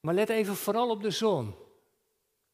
Maar 0.00 0.14
let 0.14 0.28
even 0.28 0.56
vooral 0.56 0.90
op 0.90 1.02
de 1.02 1.10
zon. 1.10 1.54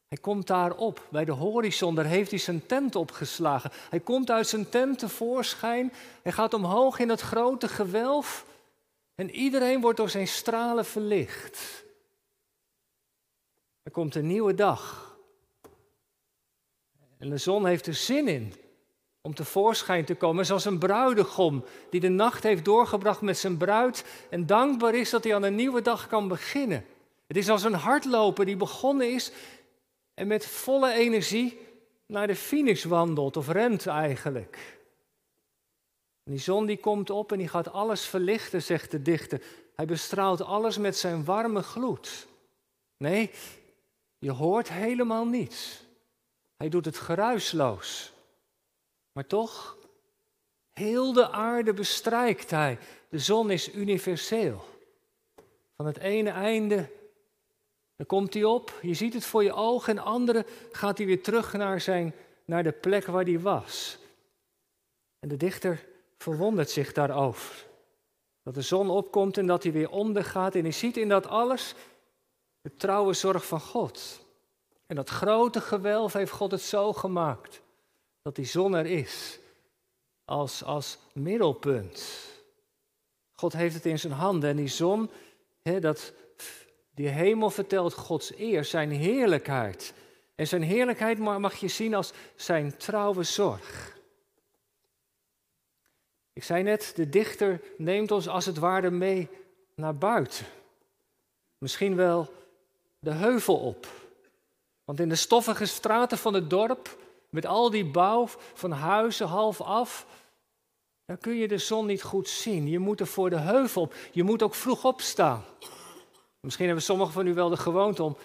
Hij 0.09 0.19
komt 0.19 0.47
daar 0.47 0.77
op, 0.77 1.07
bij 1.11 1.25
de 1.25 1.33
horizon, 1.33 1.95
daar 1.95 2.05
heeft 2.05 2.31
hij 2.31 2.39
zijn 2.39 2.67
tent 2.67 2.97
opgeslagen. 2.97 3.71
Hij 3.91 4.00
komt 4.00 4.31
uit 4.31 4.47
zijn 4.47 4.69
tent 4.69 4.99
tevoorschijn, 4.99 5.93
hij 6.23 6.33
gaat 6.33 6.55
omhoog 6.55 6.99
in 6.99 7.09
het 7.09 7.21
grote 7.21 7.69
gewelf 7.69 8.47
en 9.15 9.31
iedereen 9.31 9.81
wordt 9.81 9.97
door 9.97 10.11
zijn 10.11 10.29
stralen 10.29 10.85
verlicht. 10.85 11.85
Er 13.83 13.91
komt 13.91 14.15
een 14.15 14.27
nieuwe 14.27 14.55
dag. 14.55 15.17
En 17.19 17.31
de 17.31 17.37
zon 17.37 17.67
heeft 17.67 17.87
er 17.87 17.95
zin 17.95 18.29
in 18.29 18.55
om 19.21 19.35
tevoorschijn 19.35 20.05
te 20.05 20.15
komen, 20.15 20.47
zoals 20.47 20.65
een 20.65 20.79
bruidegom 20.79 21.65
die 21.91 22.01
de 22.01 22.09
nacht 22.09 22.43
heeft 22.43 22.65
doorgebracht 22.65 23.21
met 23.21 23.39
zijn 23.39 23.57
bruid 23.57 24.05
en 24.31 24.47
dankbaar 24.47 24.95
is 24.95 25.11
dat 25.11 25.25
hij 25.25 25.35
aan 25.35 25.43
een 25.43 25.55
nieuwe 25.55 25.83
dag 25.83 26.07
kan 26.07 26.29
beginnen. 26.29 26.85
Het 27.27 27.37
is 27.37 27.49
als 27.49 27.63
een 27.63 27.75
hardloper 27.75 28.45
die 28.45 28.57
begonnen 28.57 29.13
is 29.13 29.33
en 30.15 30.27
met 30.27 30.47
volle 30.47 30.93
energie 30.93 31.59
naar 32.07 32.27
de 32.27 32.37
finish 32.37 32.85
wandelt 32.85 33.37
of 33.37 33.49
rent 33.49 33.87
eigenlijk. 33.87 34.79
En 36.25 36.33
die 36.33 36.41
zon 36.41 36.67
die 36.67 36.79
komt 36.79 37.11
op 37.11 37.33
en 37.33 37.39
die 37.39 37.49
gaat 37.49 37.73
alles 37.73 38.05
verlichten, 38.05 38.63
zegt 38.63 38.91
de 38.91 39.03
dichter. 39.03 39.43
Hij 39.75 39.87
bestraalt 39.87 40.43
alles 40.43 40.79
met 40.79 40.97
zijn 40.97 41.25
warme 41.25 41.63
gloed. 41.63 42.27
Nee, 42.97 43.31
je 44.21 44.31
hoort 44.31 44.69
helemaal 44.69 45.27
niets. 45.27 45.85
Hij 46.57 46.69
doet 46.69 46.85
het 46.85 46.97
geruisloos. 46.97 48.12
Maar 49.12 49.27
toch, 49.27 49.79
heel 50.71 51.12
de 51.12 51.31
aarde 51.31 51.73
bestrijkt 51.73 52.50
hij. 52.50 52.79
De 53.09 53.19
zon 53.19 53.50
is 53.50 53.75
universeel. 53.75 54.65
Van 55.77 55.87
het 55.87 55.99
ene 55.99 56.31
einde 56.31 56.91
dan 58.00 58.09
komt 58.09 58.35
hij 58.35 58.45
op, 58.45 58.79
je 58.83 58.95
ziet 58.95 59.15
het 59.15 59.25
voor 59.25 59.43
je 59.45 59.53
ogen 59.53 59.99
en 59.99 60.05
andere 60.05 60.47
gaat 60.73 60.99
hij 60.99 61.07
weer 61.07 61.23
terug 61.23 61.53
naar, 61.53 61.81
zijn, 61.81 62.15
naar 62.45 62.62
de 62.62 62.73
plek 62.73 63.07
waar 63.07 63.25
hij 63.25 63.41
was. 63.41 63.99
En 65.19 65.29
de 65.29 65.37
dichter 65.37 65.87
verwondert 66.19 66.71
zich 66.71 66.93
daarover. 66.93 67.67
Dat 68.43 68.55
de 68.55 68.62
zon 68.62 68.91
opkomt 68.91 69.39
en 69.39 69.47
dat 69.47 69.62
hij 69.62 69.73
weer 69.73 69.91
ondergaat 69.91 70.55
en 70.55 70.62
hij 70.62 70.73
ziet 70.73 70.97
in 70.97 71.09
dat 71.09 71.27
alles 71.27 71.75
de 72.61 72.76
trouwe 72.76 73.12
zorg 73.12 73.47
van 73.47 73.61
God. 73.61 74.25
En 74.87 74.97
dat 74.97 75.09
grote 75.09 75.61
gewelf 75.61 76.12
heeft 76.12 76.33
God 76.33 76.50
het 76.50 76.62
zo 76.62 76.93
gemaakt 76.93 77.62
dat 78.23 78.37
die 78.37 78.45
zon 78.45 78.75
er 78.75 78.87
is 78.87 79.38
als, 80.25 80.64
als 80.64 80.99
middelpunt. 81.12 82.29
God 83.33 83.52
heeft 83.52 83.75
het 83.75 83.87
in 83.87 83.99
zijn 83.99 84.12
handen 84.12 84.50
en 84.50 84.57
die 84.57 84.69
zon, 84.69 85.11
dat 85.62 86.12
die 86.95 87.09
hemel 87.09 87.50
vertelt 87.50 87.95
Gods 87.95 88.38
eer, 88.38 88.64
zijn 88.64 88.90
heerlijkheid. 88.90 89.95
En 90.35 90.47
zijn 90.47 90.62
heerlijkheid 90.62 91.19
mag 91.19 91.55
je 91.55 91.69
zien 91.69 91.95
als 91.95 92.12
zijn 92.37 92.76
trouwe 92.76 93.23
zorg. 93.23 93.99
Ik 96.33 96.45
zei 96.45 96.62
net, 96.62 96.93
de 96.95 97.09
dichter 97.09 97.61
neemt 97.76 98.11
ons 98.11 98.29
als 98.29 98.47
het 98.47 98.59
ware 98.59 98.90
mee 98.90 99.29
naar 99.75 99.97
buiten. 99.97 100.47
Misschien 101.59 101.97
wel 101.97 102.33
de 103.00 103.12
heuvel 103.12 103.57
op. 103.57 103.87
Want 104.85 105.00
in 105.00 105.09
de 105.09 105.14
stoffige 105.14 105.66
straten 105.66 106.19
van 106.19 106.35
het 106.35 106.50
dorp, 106.50 106.97
met 107.28 107.47
al 107.47 107.71
die 107.71 107.85
bouw 107.85 108.28
van 108.54 108.71
huizen 108.71 109.26
half 109.26 109.61
af, 109.61 110.07
dan 111.04 111.19
kun 111.19 111.35
je 111.35 111.49
de 111.49 111.59
zon 111.59 111.87
niet 111.87 112.02
goed 112.02 112.28
zien. 112.28 112.69
Je 112.69 112.78
moet 112.78 113.00
er 113.00 113.07
voor 113.07 113.30
de 113.30 113.38
heuvel 113.38 113.83
op. 113.83 113.95
Je 114.12 114.23
moet 114.23 114.42
ook 114.42 114.54
vroeg 114.54 114.85
opstaan. 114.85 115.45
Misschien 116.40 116.66
hebben 116.66 116.85
sommigen 116.85 117.12
van 117.12 117.26
u 117.26 117.35
wel 117.35 117.49
de 117.49 117.57
gewoonte 117.57 118.02
om 118.02 118.16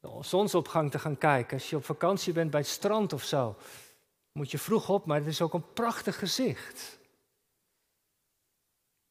de 0.00 0.18
zonsopgang 0.20 0.90
te 0.90 0.98
gaan 0.98 1.18
kijken. 1.18 1.56
Als 1.56 1.70
je 1.70 1.76
op 1.76 1.84
vakantie 1.84 2.32
bent 2.32 2.50
bij 2.50 2.60
het 2.60 2.68
strand 2.68 3.12
of 3.12 3.24
zo, 3.24 3.56
moet 4.32 4.50
je 4.50 4.58
vroeg 4.58 4.88
op, 4.88 5.06
maar 5.06 5.18
het 5.18 5.26
is 5.26 5.40
ook 5.40 5.54
een 5.54 5.72
prachtig 5.72 6.18
gezicht. 6.18 6.98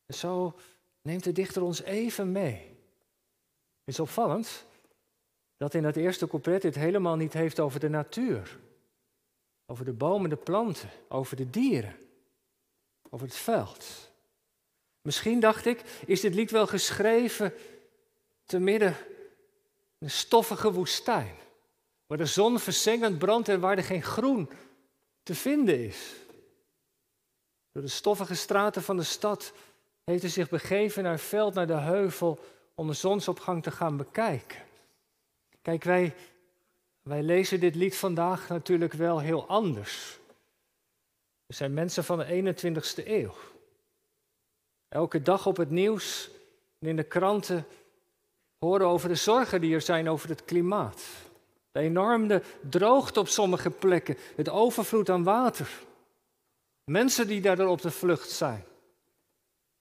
En 0.05 0.15
zo 0.15 0.53
neemt 1.01 1.23
de 1.23 1.31
dichter 1.31 1.61
ons 1.61 1.81
even 1.81 2.31
mee. 2.31 2.77
Is 3.83 3.99
opvallend 3.99 4.65
dat 5.59 5.73
in 5.73 5.83
dat 5.83 5.95
eerste 5.95 6.27
couplet 6.27 6.63
het 6.63 6.75
helemaal 6.75 7.15
niet 7.15 7.33
heeft 7.33 7.59
over 7.59 7.79
de 7.79 7.89
natuur. 7.89 8.59
Over 9.65 9.85
de 9.85 9.93
bomen, 9.93 10.29
de 10.29 10.35
planten, 10.35 10.89
over 11.07 11.35
de 11.35 11.49
dieren, 11.49 11.95
over 13.09 13.25
het 13.25 13.35
veld. 13.35 14.11
Misschien 15.01 15.39
dacht 15.39 15.65
ik, 15.65 15.83
is 16.05 16.21
dit 16.21 16.33
lied 16.33 16.51
wel 16.51 16.67
geschreven 16.67 17.53
te 18.45 18.59
midden 18.59 18.95
een 19.97 20.09
stoffige 20.09 20.71
woestijn. 20.71 21.35
Waar 22.07 22.17
de 22.17 22.25
zon 22.25 22.59
verzengend 22.59 23.17
brandt 23.17 23.49
en 23.49 23.59
waar 23.59 23.77
er 23.77 23.83
geen 23.83 24.03
groen 24.03 24.49
te 25.23 25.35
vinden 25.35 25.85
is. 25.85 26.13
Door 27.71 27.83
de 27.83 27.87
stoffige 27.87 28.35
straten 28.35 28.81
van 28.83 28.97
de 28.97 29.03
stad 29.03 29.53
heeft 30.03 30.21
hij 30.21 30.31
zich 30.31 30.49
begeven 30.49 31.03
naar 31.03 31.11
het 31.11 31.21
veld, 31.21 31.53
naar 31.53 31.67
de 31.67 31.73
heuvel, 31.73 32.39
om 32.75 32.87
de 32.87 32.93
zonsopgang 32.93 33.63
te 33.63 33.71
gaan 33.71 33.97
bekijken. 33.97 34.67
Kijk, 35.61 35.83
wij, 35.83 36.15
wij 37.01 37.23
lezen 37.23 37.59
dit 37.59 37.75
lied 37.75 37.97
vandaag 37.97 38.49
natuurlijk 38.49 38.93
wel 38.93 39.19
heel 39.19 39.47
anders. 39.47 40.19
We 41.45 41.53
zijn 41.53 41.73
mensen 41.73 42.03
van 42.03 42.17
de 42.17 42.55
21ste 42.55 43.07
eeuw. 43.07 43.33
Elke 44.87 45.21
dag 45.21 45.45
op 45.45 45.57
het 45.57 45.69
nieuws 45.69 46.29
en 46.79 46.87
in 46.87 46.95
de 46.95 47.03
kranten 47.03 47.65
horen 48.57 48.87
over 48.87 49.09
de 49.09 49.15
zorgen 49.15 49.61
die 49.61 49.73
er 49.73 49.81
zijn 49.81 50.09
over 50.09 50.29
het 50.29 50.45
klimaat. 50.45 51.03
De 51.71 51.79
enorme 51.79 52.41
droogte 52.69 53.19
op 53.19 53.27
sommige 53.27 53.69
plekken, 53.69 54.17
het 54.35 54.49
overvloed 54.49 55.09
aan 55.09 55.23
water. 55.23 55.69
Mensen 56.83 57.27
die 57.27 57.41
daardoor 57.41 57.67
op 57.67 57.81
de 57.81 57.91
vlucht 57.91 58.29
zijn. 58.29 58.63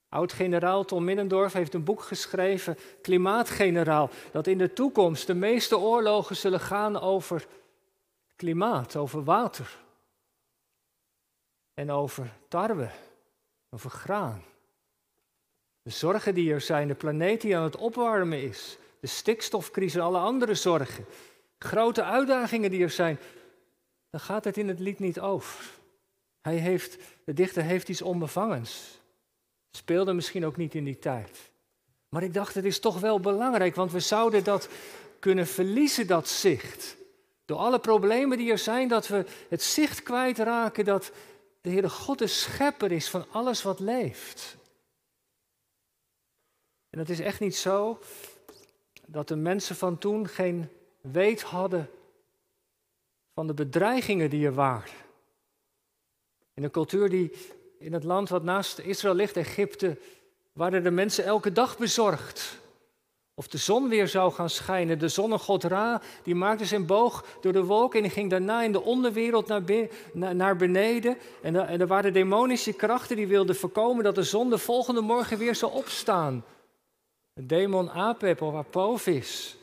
Oud-generaal 0.09 0.85
Tom 0.85 1.05
Minnendorf 1.05 1.53
heeft 1.53 1.75
een 1.75 1.85
boek 1.85 2.03
geschreven, 2.03 2.79
Klimaatgeneraal, 3.03 4.11
dat 4.33 4.47
in 4.47 4.59
de 4.59 4.73
toekomst 4.73 5.27
de 5.27 5.35
meeste 5.35 5.79
oorlogen 5.79 6.37
zullen 6.37 6.61
gaan 6.61 7.01
over 7.01 7.47
klimaat, 8.37 8.97
over 8.97 9.25
water. 9.25 9.79
En 11.75 11.91
over 11.91 12.33
tarwe, 12.49 12.91
over 13.71 13.91
graan. 13.91 14.43
De 15.83 15.91
zorgen 15.91 16.35
die 16.35 16.53
er 16.53 16.61
zijn, 16.61 16.89
de 16.89 16.95
planeet 16.95 17.41
die 17.41 17.57
aan 17.57 17.63
het 17.63 17.77
opwarmen 17.77 18.43
is, 18.43 18.79
de 19.01 19.07
stikstofcrisis, 19.07 20.01
alle 20.01 20.19
andere 20.19 20.55
zorgen, 20.55 21.05
grote 21.59 22.05
uitdagingen 22.05 22.71
die 22.71 22.83
er 22.83 22.91
zijn, 22.91 23.19
dan 24.11 24.21
gaat 24.21 24.45
het 24.45 24.57
in 24.57 24.69
het 24.69 24.79
lied 24.79 24.99
niet 24.99 25.21
over. 25.21 25.71
Hij 26.41 26.57
heeft, 26.57 26.99
de 27.25 27.33
dichter 27.33 27.63
heeft 27.63 27.89
iets 27.89 28.03
onbevangens. 28.03 29.01
Speelde 29.71 30.13
misschien 30.13 30.47
ook 30.47 30.57
niet 30.57 30.75
in 30.75 30.85
die 30.85 30.99
tijd. 30.99 31.51
Maar 32.09 32.23
ik 32.23 32.35
dacht, 32.35 32.55
het 32.55 32.65
is 32.65 32.81
toch 32.81 33.01
wel 33.01 33.21
belangrijk, 33.21 33.75
want 33.75 33.93
we 33.93 34.01
zouden 34.01 34.45
dat 34.45 34.69
kunnen 35.19 35.47
verliezen, 35.47 36.07
dat 36.07 36.29
zicht. 36.29 36.97
Door 37.45 37.59
alle 37.59 37.79
problemen 37.79 38.39
die 38.39 38.51
er 38.51 38.59
zijn, 38.59 38.89
dat 38.89 39.09
we 39.09 39.25
het 39.49 39.63
zicht 39.63 40.03
kwijtraken 40.03 40.85
dat 40.85 41.13
de 41.61 41.71
Heere 41.71 41.91
God 41.91 42.19
de 42.19 42.27
schepper 42.27 42.93
is 42.93 43.09
van 43.09 43.27
alles 43.31 43.63
wat 43.63 43.81
leeft. 43.81 44.57
En 46.91 46.99
het 46.99 47.11
is 47.11 47.21
echt 47.21 47.41
niet 47.41 47.57
zo 47.57 47.99
dat 49.07 49.29
de 49.29 49.37
mensen 49.37 49.77
van 49.77 49.99
toen 49.99 50.29
geen 50.29 50.69
weet 51.01 51.43
hadden 51.43 51.91
van 53.35 53.47
de 53.47 53.55
bedreigingen 53.55 54.31
die 54.31 54.47
er 54.47 54.55
waren. 54.55 54.93
In 56.55 56.65
een 56.65 56.71
cultuur 56.71 57.09
die 57.09 57.33
in 57.79 57.93
het 57.93 58.05
land 58.05 58.29
wat 58.29 58.43
naast 58.43 58.79
Israël 58.79 59.15
ligt, 59.15 59.37
Egypte, 59.37 59.99
waren 60.53 60.83
de 60.83 60.91
mensen 60.91 61.25
elke 61.25 61.53
dag 61.53 61.79
bezorgd. 61.79 62.59
Of 63.35 63.49
de 63.49 63.59
zon 63.59 63.89
weer 63.89 64.09
zou 64.09 64.33
gaan 64.33 64.51
schijnen. 64.51 64.99
De 64.99 65.09
zonnegod 65.09 65.65
Ra, 65.65 66.03
die 66.23 66.35
maakte 66.35 66.65
zijn 66.65 66.87
boog 66.87 67.25
door 67.41 67.53
de 67.53 67.65
wolken 67.65 67.99
en 67.99 68.05
die 68.05 68.13
ging 68.13 68.31
daarna 68.31 68.63
in 68.63 68.73
de 68.73 68.83
onderwereld 68.83 69.47
naar, 69.47 70.35
naar 70.35 70.57
beneden. 70.57 71.17
En, 71.43 71.69
en 71.69 71.81
er 71.81 71.87
waren 71.87 72.13
demonische 72.13 72.73
krachten 72.73 73.17
die 73.17 73.27
wilden 73.27 73.57
voorkomen 73.57 74.05
dat 74.05 74.15
de 74.15 74.23
zon 74.23 74.51
de 74.51 74.59
volgende 74.59 75.01
morgen 75.01 75.39
weer 75.39 75.55
zou 75.55 75.73
opstaan. 75.73 76.45
De 77.33 77.47
demon 77.47 77.91
Apep 77.91 78.43
of 78.43 78.55
Apophis. 78.55 79.57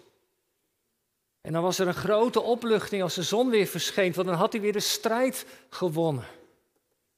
En 1.42 1.54
dan 1.54 1.62
was 1.64 1.80
er 1.80 1.88
een 1.88 1.94
grote 1.94 2.42
opluchting 2.42 3.02
als 3.02 3.16
de 3.16 3.24
zon 3.24 3.50
weer 3.50 3.66
verscheen, 3.66 4.14
want 4.14 4.28
dan 4.28 4.36
had 4.36 4.52
hij 4.52 4.62
weer 4.62 4.74
de 4.74 4.80
strijd 4.80 5.46
gewonnen. 5.70 6.26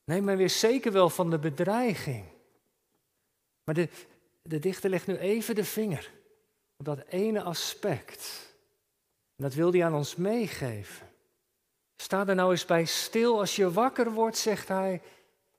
Neem 0.08 0.24
maar 0.24 0.38
weer 0.38 0.50
zeker 0.50 0.92
wel 0.92 1.10
van 1.10 1.30
de 1.30 1.40
bedreiging. 1.40 2.26
Maar 3.64 3.76
de, 3.76 3.90
de 4.42 4.60
dichter 4.60 4.90
legt 4.90 5.08
nu 5.08 5.18
even 5.18 5.56
de 5.56 5.64
vinger 5.64 6.12
op 6.78 6.86
dat 6.86 7.04
ene 7.08 7.44
aspect. 7.44 8.54
En 9.36 9.44
dat 9.44 9.54
wil 9.54 9.72
hij 9.72 9.86
aan 9.86 9.94
ons 9.94 10.16
meegeven. 10.16 11.08
Sta 11.96 12.28
er 12.28 12.36
nou 12.36 12.52
eens 12.52 12.66
bij 12.66 12.86
stil 12.86 13.40
als 13.40 13.56
je 13.56 13.72
wakker 13.72 14.12
wordt, 14.12 14.38
zegt 14.38 14.68
hij, 14.68 15.02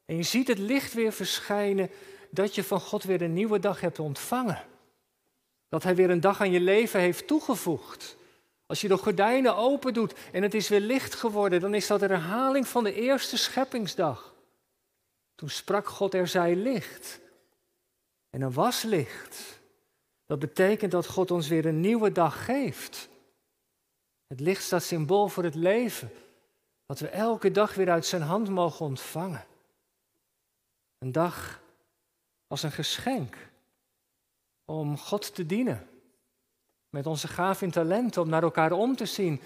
en 0.04 0.16
je 0.16 0.22
ziet 0.22 0.48
het 0.48 0.58
licht 0.58 0.92
weer 0.92 1.12
verschijnen, 1.12 1.90
dat 2.30 2.54
je 2.54 2.64
van 2.64 2.80
God 2.80 3.02
weer 3.02 3.22
een 3.22 3.32
nieuwe 3.32 3.58
dag 3.58 3.80
hebt 3.80 3.98
ontvangen. 3.98 4.64
Dat 5.68 5.82
Hij 5.82 5.94
weer 5.94 6.10
een 6.10 6.20
dag 6.20 6.40
aan 6.40 6.50
je 6.50 6.60
leven 6.60 7.00
heeft 7.00 7.26
toegevoegd. 7.26 8.16
Als 8.66 8.80
je 8.80 8.88
de 8.88 8.96
gordijnen 8.96 9.56
open 9.56 9.94
doet 9.94 10.14
en 10.32 10.42
het 10.42 10.54
is 10.54 10.68
weer 10.68 10.80
licht 10.80 11.14
geworden, 11.14 11.60
dan 11.60 11.74
is 11.74 11.86
dat 11.86 12.02
een 12.02 12.10
herhaling 12.10 12.68
van 12.68 12.84
de 12.84 12.94
eerste 12.94 13.36
scheppingsdag. 13.36 14.36
Toen 15.38 15.48
sprak 15.48 15.88
God, 15.88 16.14
er 16.14 16.28
zij 16.28 16.56
licht. 16.56 17.20
En 18.30 18.42
er 18.42 18.50
was 18.50 18.82
licht. 18.82 19.60
Dat 20.26 20.38
betekent 20.38 20.92
dat 20.92 21.06
God 21.06 21.30
ons 21.30 21.48
weer 21.48 21.66
een 21.66 21.80
nieuwe 21.80 22.12
dag 22.12 22.44
geeft. 22.44 23.08
Het 24.26 24.40
licht 24.40 24.62
staat 24.62 24.82
symbool 24.82 25.28
voor 25.28 25.44
het 25.44 25.54
leven, 25.54 26.10
wat 26.86 26.98
we 26.98 27.08
elke 27.08 27.50
dag 27.50 27.74
weer 27.74 27.90
uit 27.90 28.06
zijn 28.06 28.22
hand 28.22 28.48
mogen 28.48 28.86
ontvangen. 28.86 29.46
Een 30.98 31.12
dag 31.12 31.60
als 32.46 32.62
een 32.62 32.72
geschenk 32.72 33.36
om 34.64 34.98
God 34.98 35.34
te 35.34 35.46
dienen. 35.46 35.88
Met 36.90 37.06
onze 37.06 37.28
gaaf 37.28 37.62
in 37.62 37.70
talent 37.70 38.16
om 38.16 38.28
naar 38.28 38.42
elkaar 38.42 38.72
om 38.72 38.96
te 38.96 39.06
zien, 39.06 39.40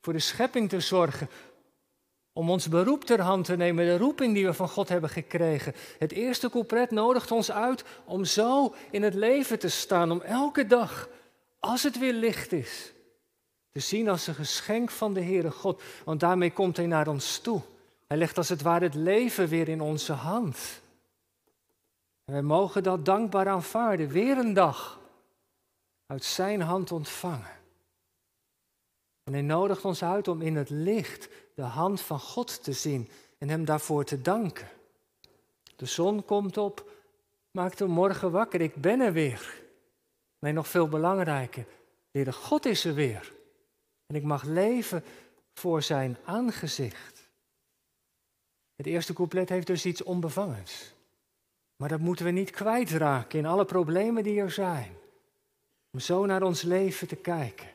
voor 0.00 0.12
de 0.12 0.18
schepping 0.18 0.68
te 0.68 0.80
zorgen, 0.80 1.28
om 2.36 2.50
ons 2.50 2.68
beroep 2.68 3.04
ter 3.04 3.20
hand 3.20 3.44
te 3.44 3.56
nemen, 3.56 3.86
de 3.86 3.98
roeping 3.98 4.34
die 4.34 4.46
we 4.46 4.54
van 4.54 4.68
God 4.68 4.88
hebben 4.88 5.10
gekregen. 5.10 5.74
Het 5.98 6.12
eerste 6.12 6.50
couplet 6.50 6.90
nodigt 6.90 7.30
ons 7.30 7.50
uit 7.50 7.84
om 8.04 8.24
zo 8.24 8.74
in 8.90 9.02
het 9.02 9.14
leven 9.14 9.58
te 9.58 9.68
staan, 9.68 10.10
om 10.10 10.20
elke 10.20 10.66
dag, 10.66 11.08
als 11.60 11.82
het 11.82 11.98
weer 11.98 12.12
licht 12.12 12.52
is, 12.52 12.92
te 13.72 13.80
zien 13.80 14.08
als 14.08 14.26
een 14.26 14.34
geschenk 14.34 14.90
van 14.90 15.14
de 15.14 15.22
Heere 15.22 15.50
God. 15.50 15.82
Want 16.04 16.20
daarmee 16.20 16.52
komt 16.52 16.76
Hij 16.76 16.86
naar 16.86 17.08
ons 17.08 17.38
toe. 17.38 17.60
Hij 18.06 18.16
legt 18.16 18.36
als 18.36 18.48
het 18.48 18.62
ware 18.62 18.84
het 18.84 18.94
leven 18.94 19.48
weer 19.48 19.68
in 19.68 19.80
onze 19.80 20.12
hand. 20.12 20.80
En 22.24 22.32
wij 22.32 22.42
mogen 22.42 22.82
dat 22.82 23.04
dankbaar 23.04 23.48
aanvaarden, 23.48 24.08
weer 24.08 24.38
een 24.38 24.54
dag 24.54 25.00
uit 26.06 26.24
Zijn 26.24 26.60
hand 26.60 26.92
ontvangen. 26.92 27.56
En 29.24 29.32
Hij 29.32 29.42
nodigt 29.42 29.84
ons 29.84 30.02
uit 30.02 30.28
om 30.28 30.42
in 30.42 30.56
het 30.56 30.70
licht 30.70 31.28
de 31.56 31.62
hand 31.62 32.00
van 32.00 32.20
God 32.20 32.62
te 32.62 32.72
zien 32.72 33.08
en 33.38 33.48
Hem 33.48 33.64
daarvoor 33.64 34.04
te 34.04 34.20
danken. 34.20 34.68
De 35.76 35.86
zon 35.86 36.24
komt 36.24 36.56
op, 36.56 36.90
maakt 37.50 37.78
de 37.78 37.86
morgen 37.86 38.30
wakker, 38.30 38.60
ik 38.60 38.74
ben 38.74 39.00
er 39.00 39.12
weer. 39.12 39.62
Nee, 40.38 40.52
nog 40.52 40.68
veel 40.68 40.88
belangrijker, 40.88 41.66
de 42.10 42.32
God 42.32 42.66
is 42.66 42.84
er 42.84 42.94
weer. 42.94 43.32
En 44.06 44.14
ik 44.14 44.22
mag 44.22 44.42
leven 44.42 45.04
voor 45.54 45.82
Zijn 45.82 46.16
aangezicht. 46.24 47.28
Het 48.74 48.86
eerste 48.86 49.12
couplet 49.12 49.48
heeft 49.48 49.66
dus 49.66 49.86
iets 49.86 50.02
onbevangens. 50.02 50.94
Maar 51.76 51.88
dat 51.88 52.00
moeten 52.00 52.24
we 52.24 52.30
niet 52.30 52.50
kwijtraken 52.50 53.38
in 53.38 53.46
alle 53.46 53.64
problemen 53.64 54.22
die 54.22 54.40
er 54.40 54.50
zijn. 54.50 54.96
Om 55.90 56.00
zo 56.00 56.26
naar 56.26 56.42
ons 56.42 56.62
leven 56.62 57.08
te 57.08 57.16
kijken 57.16 57.68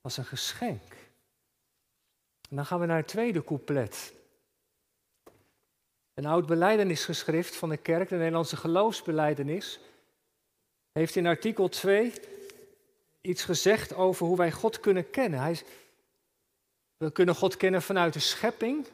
als 0.00 0.16
een 0.16 0.24
geschenk. 0.24 0.91
En 2.52 2.58
dan 2.58 2.66
gaan 2.66 2.80
we 2.80 2.86
naar 2.86 2.96
het 2.96 3.08
tweede 3.08 3.44
couplet. 3.44 4.12
Een 6.14 6.26
oud 6.26 6.46
beleidenisgeschrift 6.46 7.56
van 7.56 7.68
de 7.68 7.76
kerk, 7.76 8.08
de 8.08 8.16
Nederlandse 8.16 8.56
geloofsbeleidenis, 8.56 9.80
heeft 10.92 11.16
in 11.16 11.26
artikel 11.26 11.68
2 11.68 12.12
iets 13.20 13.44
gezegd 13.44 13.94
over 13.94 14.26
hoe 14.26 14.36
wij 14.36 14.52
God 14.52 14.80
kunnen 14.80 15.10
kennen. 15.10 15.40
Hij, 15.40 15.60
we 16.96 17.12
kunnen 17.12 17.34
God 17.34 17.56
kennen 17.56 17.82
vanuit 17.82 18.12
de 18.12 18.20
schepping. 18.20 18.86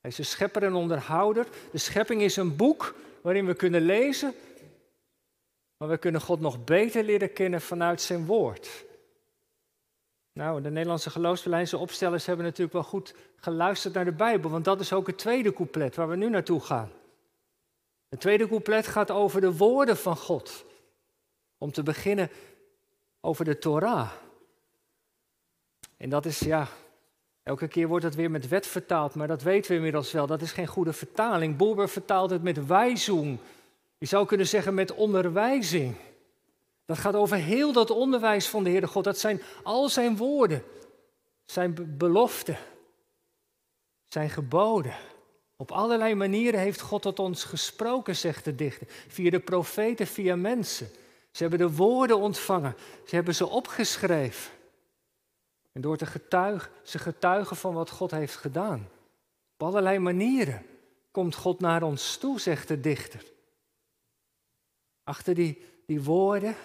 Hij 0.00 0.10
is 0.10 0.18
een 0.18 0.24
schepper 0.24 0.62
en 0.62 0.74
onderhouder. 0.74 1.46
De 1.72 1.78
schepping 1.78 2.22
is 2.22 2.36
een 2.36 2.56
boek 2.56 2.94
waarin 3.20 3.46
we 3.46 3.54
kunnen 3.54 3.82
lezen, 3.82 4.34
maar 5.76 5.88
we 5.88 5.98
kunnen 5.98 6.20
God 6.20 6.40
nog 6.40 6.64
beter 6.64 7.04
leren 7.04 7.32
kennen 7.32 7.60
vanuit 7.60 8.00
zijn 8.00 8.26
woord. 8.26 8.84
Nou, 10.32 10.62
de 10.62 10.70
Nederlandse 10.70 11.10
geloofsbelijnse 11.10 11.78
opstellers 11.78 12.26
hebben 12.26 12.44
natuurlijk 12.44 12.72
wel 12.72 12.82
goed 12.82 13.14
geluisterd 13.36 13.94
naar 13.94 14.04
de 14.04 14.12
Bijbel, 14.12 14.50
want 14.50 14.64
dat 14.64 14.80
is 14.80 14.92
ook 14.92 15.06
het 15.06 15.18
tweede 15.18 15.52
couplet 15.52 15.96
waar 15.96 16.08
we 16.08 16.16
nu 16.16 16.28
naartoe 16.28 16.60
gaan. 16.60 16.90
Het 18.08 18.20
tweede 18.20 18.48
couplet 18.48 18.86
gaat 18.86 19.10
over 19.10 19.40
de 19.40 19.56
woorden 19.56 19.96
van 19.96 20.16
God. 20.16 20.64
Om 21.58 21.72
te 21.72 21.82
beginnen 21.82 22.30
over 23.20 23.44
de 23.44 23.58
Torah. 23.58 24.10
En 25.96 26.10
dat 26.10 26.24
is, 26.24 26.38
ja, 26.38 26.68
elke 27.42 27.68
keer 27.68 27.88
wordt 27.88 28.04
het 28.04 28.14
weer 28.14 28.30
met 28.30 28.48
wet 28.48 28.66
vertaald, 28.66 29.14
maar 29.14 29.28
dat 29.28 29.42
weten 29.42 29.70
we 29.70 29.76
inmiddels 29.76 30.12
wel. 30.12 30.26
Dat 30.26 30.42
is 30.42 30.52
geen 30.52 30.66
goede 30.66 30.92
vertaling. 30.92 31.56
Boerber 31.56 31.88
vertaalt 31.88 32.30
het 32.30 32.42
met 32.42 32.66
wijzoen. 32.66 33.40
Je 33.98 34.06
zou 34.06 34.26
kunnen 34.26 34.46
zeggen 34.46 34.74
met 34.74 34.94
onderwijzing. 34.94 35.96
Dat 36.92 37.00
gaat 37.00 37.14
over 37.14 37.36
heel 37.36 37.72
dat 37.72 37.90
onderwijs 37.90 38.48
van 38.48 38.64
de 38.64 38.70
Heere 38.70 38.86
God. 38.86 39.04
Dat 39.04 39.18
zijn 39.18 39.42
al 39.62 39.88
zijn 39.88 40.16
woorden, 40.16 40.64
zijn 41.44 41.96
beloften, 41.98 42.58
zijn 44.06 44.30
geboden. 44.30 44.94
Op 45.56 45.70
allerlei 45.70 46.14
manieren 46.14 46.60
heeft 46.60 46.80
God 46.80 47.02
tot 47.02 47.18
ons 47.18 47.44
gesproken, 47.44 48.16
zegt 48.16 48.44
de 48.44 48.54
dichter. 48.54 48.86
Via 49.08 49.30
de 49.30 49.40
profeten, 49.40 50.06
via 50.06 50.36
mensen. 50.36 50.88
Ze 51.30 51.42
hebben 51.42 51.58
de 51.58 51.74
woorden 51.74 52.18
ontvangen. 52.18 52.76
Ze 53.06 53.14
hebben 53.14 53.34
ze 53.34 53.46
opgeschreven. 53.46 54.52
En 55.72 55.80
door 55.80 55.96
te 55.96 56.06
getuigen, 56.06 56.70
ze 56.82 56.98
getuigen 56.98 57.56
van 57.56 57.74
wat 57.74 57.90
God 57.90 58.10
heeft 58.10 58.36
gedaan. 58.36 58.88
Op 59.54 59.66
allerlei 59.66 59.98
manieren 59.98 60.66
komt 61.10 61.34
God 61.34 61.60
naar 61.60 61.82
ons 61.82 62.16
toe, 62.16 62.40
zegt 62.40 62.68
de 62.68 62.80
dichter. 62.80 63.24
Achter 65.04 65.34
die, 65.34 65.64
die 65.86 66.02
woorden 66.02 66.56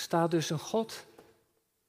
staat 0.00 0.30
dus 0.30 0.50
een 0.50 0.58
God 0.58 1.06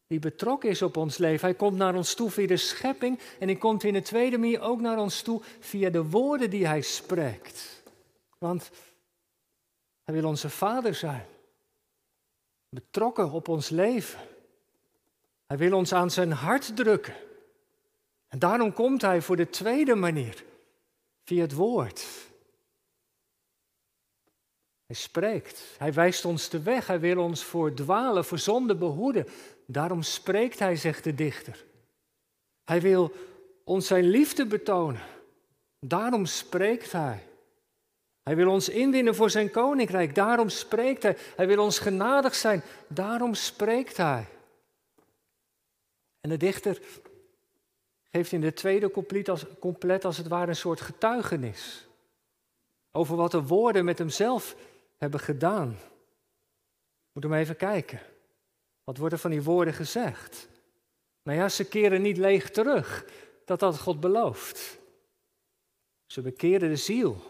die 0.08 0.20
betrokken 0.20 0.70
is 0.70 0.82
op 0.82 0.98
ons 0.98 1.18
leven. 1.18 1.48
Hij 1.48 1.58
komt 1.58 1.78
naar 1.78 1.96
ons 1.96 2.14
toe 2.14 2.30
via 2.32 2.48
de 2.48 2.58
schepping 2.58 3.20
en 3.40 3.48
hij 3.48 3.58
komt 3.58 3.84
in 3.84 3.94
de 3.94 4.02
tweede 4.02 4.38
manier 4.38 4.62
ook 4.62 4.80
naar 4.82 4.98
ons 4.98 5.22
toe 5.22 5.42
via 5.60 5.90
de 5.90 6.04
woorden 6.04 6.50
die 6.50 6.68
hij 6.68 6.82
spreekt. 6.82 7.84
Want 8.38 8.70
hij 10.04 10.14
wil 10.14 10.26
onze 10.26 10.50
vader 10.50 10.96
zijn, 10.96 11.26
betrokken 12.70 13.32
op 13.32 13.48
ons 13.48 13.70
leven. 13.70 14.20
Hij 15.48 15.58
wil 15.58 15.78
ons 15.78 15.94
aan 15.94 16.12
zijn 16.12 16.32
hart 16.32 16.76
drukken. 16.76 17.16
En 18.28 18.40
daarom 18.40 18.74
komt 18.74 19.02
hij 19.02 19.22
voor 19.22 19.36
de 19.36 19.50
tweede 19.50 19.96
manier, 19.96 20.44
via 21.24 21.42
het 21.42 21.54
woord. 21.54 22.06
Hij 24.92 25.00
spreekt. 25.00 25.64
Hij 25.78 25.94
wijst 25.94 26.26
ons 26.26 26.50
de 26.50 26.62
weg. 26.62 26.88
Hij 26.88 27.00
wil 27.00 27.24
ons 27.24 27.44
voor 27.44 27.74
dwalen, 27.74 28.26
voor 28.26 28.40
zonde 28.40 28.76
behoeden. 28.76 29.28
Daarom 29.66 30.02
spreekt 30.02 30.60
hij, 30.60 30.76
zegt 30.76 31.04
de 31.04 31.16
dichter. 31.16 31.66
Hij 32.64 32.82
wil 32.82 33.12
ons 33.64 33.88
zijn 33.88 34.10
liefde 34.10 34.46
betonen. 34.46 35.02
Daarom 35.80 36.26
spreekt 36.26 36.92
hij. 36.92 37.24
Hij 38.24 38.36
wil 38.36 38.50
ons 38.52 38.70
inwinnen 38.70 39.16
voor 39.16 39.30
zijn 39.30 39.52
koninkrijk. 39.52 40.16
Daarom 40.16 40.50
spreekt 40.50 41.04
hij. 41.04 41.18
Hij 41.36 41.48
wil 41.48 41.64
ons 41.64 41.80
genadig 41.80 42.36
zijn. 42.36 42.62
Daarom 42.88 43.34
spreekt 43.34 43.98
hij. 43.98 44.28
En 46.22 46.30
de 46.30 46.38
dichter 46.38 46.82
geeft 48.10 48.32
in 48.32 48.42
de 48.42 48.54
tweede 48.54 48.92
compleet 48.92 49.30
als, 49.30 49.46
compleet 49.60 50.06
als 50.06 50.18
het 50.18 50.28
ware 50.28 50.48
een 50.48 50.56
soort 50.56 50.82
getuigenis. 50.82 51.88
Over 52.92 53.16
wat 53.16 53.32
de 53.32 53.44
woorden 53.44 53.86
met 53.86 53.98
hemzelf 53.98 54.56
hebben 55.02 55.20
gedaan. 55.20 55.78
Moet 57.12 57.24
hem 57.24 57.34
even 57.34 57.56
kijken. 57.56 58.00
Wat 58.84 58.98
wordt 58.98 59.14
er 59.14 59.20
van 59.20 59.32
die 59.32 59.44
woorden 59.44 59.74
gezegd? 59.74 60.48
Nou 61.24 61.38
ja, 61.38 61.50
ze 61.50 61.68
keren 61.68 62.02
niet 62.02 62.18
leeg 62.18 62.50
terug. 62.50 63.06
Dat 63.46 63.62
had 63.62 63.80
God 63.80 64.00
beloofd. 64.00 64.78
Ze 66.06 66.22
bekeren 66.22 66.70
de 66.70 66.76
ziel. 66.76 67.22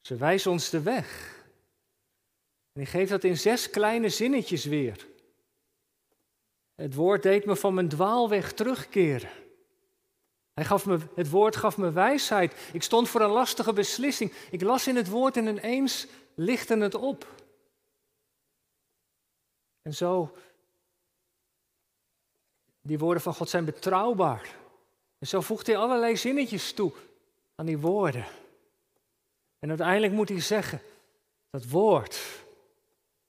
Ze 0.00 0.16
wijzen 0.16 0.50
ons 0.50 0.70
de 0.70 0.82
weg. 0.82 1.38
En 2.72 2.80
ik 2.80 2.88
geef 2.88 3.08
dat 3.08 3.24
in 3.24 3.38
zes 3.38 3.70
kleine 3.70 4.08
zinnetjes 4.08 4.64
weer. 4.64 5.06
Het 6.74 6.94
woord 6.94 7.22
deed 7.22 7.44
me 7.44 7.56
van 7.56 7.74
mijn 7.74 7.88
dwaalweg 7.88 8.52
terugkeren. 8.52 9.30
Hij 10.60 10.68
gaf 10.68 10.86
me, 10.86 10.98
het 11.14 11.30
woord 11.30 11.56
gaf 11.56 11.76
me 11.76 11.90
wijsheid. 11.90 12.70
Ik 12.72 12.82
stond 12.82 13.08
voor 13.08 13.20
een 13.20 13.30
lastige 13.30 13.72
beslissing. 13.72 14.32
Ik 14.50 14.62
las 14.62 14.86
in 14.86 14.96
het 14.96 15.08
woord 15.08 15.36
en 15.36 15.46
ineens 15.46 16.06
lichtte 16.34 16.76
het 16.76 16.94
op. 16.94 17.26
En 19.82 19.94
zo 19.94 20.36
Die 22.80 22.98
woorden 22.98 23.22
van 23.22 23.34
God 23.34 23.48
zijn 23.48 23.64
betrouwbaar. 23.64 24.56
En 25.18 25.26
zo 25.26 25.40
voegt 25.40 25.66
hij 25.66 25.76
allerlei 25.76 26.16
zinnetjes 26.16 26.72
toe 26.72 26.92
aan 27.54 27.66
die 27.66 27.78
woorden. 27.78 28.26
En 29.58 29.68
uiteindelijk 29.68 30.12
moet 30.12 30.28
hij 30.28 30.40
zeggen, 30.40 30.82
dat 31.50 31.68
woord, 31.68 32.44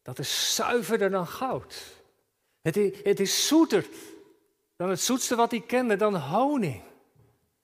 dat 0.01 0.19
is 0.19 0.55
zuiverder 0.55 1.09
dan 1.09 1.27
goud. 1.27 1.95
Het 2.61 2.77
is, 2.77 3.03
het 3.03 3.19
is 3.19 3.47
zoeter 3.47 3.87
dan 4.75 4.89
het 4.89 5.01
zoetste 5.01 5.35
wat 5.35 5.51
ik 5.51 5.67
kende, 5.67 5.95
dan 5.95 6.15
honing. 6.15 6.89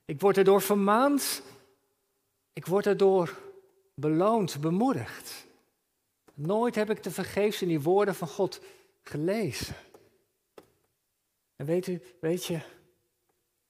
Ik 0.08 0.20
word 0.22 0.38
erdoor 0.38 0.62
vermaand, 0.62 1.42
ik 2.54 2.66
word 2.66 2.86
erdoor 2.86 3.38
beloond, 3.94 4.62
bemoedigd. 4.62 5.46
Nooit 6.34 6.76
heb 6.76 6.90
ik 6.90 7.02
te 7.02 7.12
vergeefs 7.12 7.62
in 7.62 7.68
die 7.68 7.82
woorden 7.82 8.16
van 8.16 8.28
God 8.28 8.62
gelezen. 9.04 9.76
En 11.56 11.66
weet 11.66 11.88
u, 11.88 12.02
weet 12.20 12.46
je, 12.46 12.60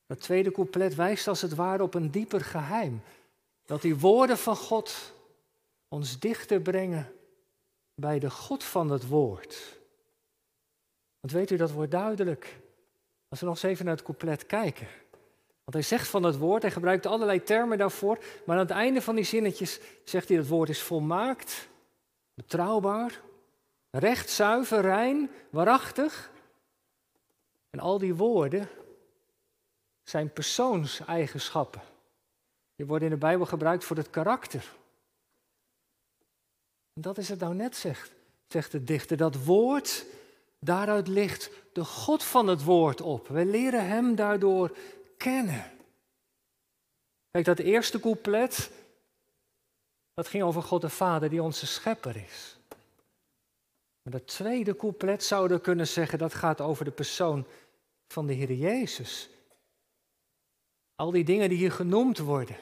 dat 0.05 0.21
tweede 0.21 0.51
couplet 0.51 0.95
wijst 0.95 1.27
als 1.27 1.41
het 1.41 1.55
ware 1.55 1.83
op 1.83 1.93
een 1.93 2.11
dieper 2.11 2.41
geheim. 2.41 3.01
Dat 3.65 3.81
die 3.81 3.99
woorden 3.99 4.37
van 4.37 4.55
God 4.55 5.13
ons 5.87 6.19
dichter 6.19 6.61
brengen 6.61 7.13
bij 7.95 8.19
de 8.19 8.29
God 8.29 8.63
van 8.63 8.89
het 8.89 9.07
woord. 9.07 9.79
Want 11.19 11.33
weet 11.33 11.51
u, 11.51 11.57
dat 11.57 11.71
wordt 11.71 11.91
duidelijk 11.91 12.57
als 13.27 13.39
we 13.39 13.45
nog 13.45 13.55
eens 13.55 13.63
even 13.63 13.85
naar 13.85 13.95
het 13.95 14.05
couplet 14.05 14.45
kijken. 14.45 14.87
Want 15.67 15.79
hij 15.79 15.97
zegt 15.97 16.07
van 16.07 16.23
het 16.23 16.37
woord, 16.37 16.61
hij 16.61 16.71
gebruikt 16.71 17.05
allerlei 17.05 17.43
termen 17.43 17.77
daarvoor, 17.77 18.17
maar 18.45 18.55
aan 18.55 18.61
het 18.61 18.71
einde 18.71 19.01
van 19.01 19.15
die 19.15 19.23
zinnetjes 19.23 19.79
zegt 20.03 20.27
hij 20.27 20.37
dat 20.37 20.47
woord 20.47 20.69
is 20.69 20.81
volmaakt, 20.81 21.67
betrouwbaar, 22.33 23.21
recht, 23.89 24.29
zuiver, 24.29 24.81
rein, 24.81 25.31
waarachtig. 25.49 26.31
En 27.69 27.79
al 27.79 27.97
die 27.97 28.15
woorden 28.15 28.69
zijn 30.03 30.33
persoonseigenschappen. 30.33 31.81
Die 32.75 32.85
worden 32.85 33.07
in 33.07 33.13
de 33.13 33.19
Bijbel 33.19 33.45
gebruikt 33.45 33.83
voor 33.83 33.97
het 33.97 34.09
karakter. 34.09 34.75
En 36.93 37.01
dat 37.01 37.17
is 37.17 37.29
het 37.29 37.39
nou 37.39 37.55
net, 37.55 37.75
zegt, 37.75 38.11
zegt 38.47 38.71
de 38.71 38.83
dichter. 38.83 39.17
Dat 39.17 39.43
woord, 39.43 40.05
daaruit 40.59 41.07
ligt 41.07 41.49
de 41.73 41.85
God 41.85 42.23
van 42.23 42.47
het 42.47 42.63
woord 42.63 43.01
op. 43.01 43.27
We 43.27 43.45
leren 43.45 43.87
hem 43.87 44.15
daardoor 44.15 44.77
Kijk, 47.31 47.45
dat 47.45 47.59
eerste 47.59 47.99
couplet, 47.99 48.71
dat 50.13 50.27
ging 50.27 50.43
over 50.43 50.61
God 50.61 50.81
de 50.81 50.89
Vader 50.89 51.29
die 51.29 51.43
onze 51.43 51.65
schepper 51.65 52.15
is. 52.15 52.57
Maar 54.01 54.13
dat 54.13 54.27
tweede 54.27 54.75
couplet 54.75 55.23
zouden 55.23 55.61
kunnen 55.61 55.87
zeggen, 55.87 56.19
dat 56.19 56.33
gaat 56.33 56.61
over 56.61 56.85
de 56.85 56.91
persoon 56.91 57.45
van 58.07 58.27
de 58.27 58.33
Heer 58.33 58.51
Jezus. 58.51 59.29
Al 60.95 61.11
die 61.11 61.23
dingen 61.23 61.49
die 61.49 61.57
hier 61.57 61.71
genoemd 61.71 62.17
worden. 62.17 62.57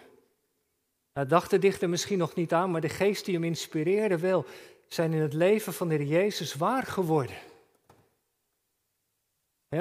Daar 1.13 1.27
dacht 1.27 1.49
de 1.49 1.59
dichter 1.59 1.89
misschien 1.89 2.17
nog 2.17 2.35
niet 2.35 2.53
aan, 2.53 2.71
maar 2.71 2.81
de 2.81 2.89
geest 2.89 3.25
die 3.25 3.33
hem 3.33 3.43
inspireerde 3.43 4.17
wel, 4.17 4.45
zijn 4.87 5.13
in 5.13 5.21
het 5.21 5.33
leven 5.33 5.73
van 5.73 5.87
de 5.87 5.95
Heer 5.95 6.05
Jezus 6.05 6.53
waar 6.53 6.83
geworden. 6.83 7.37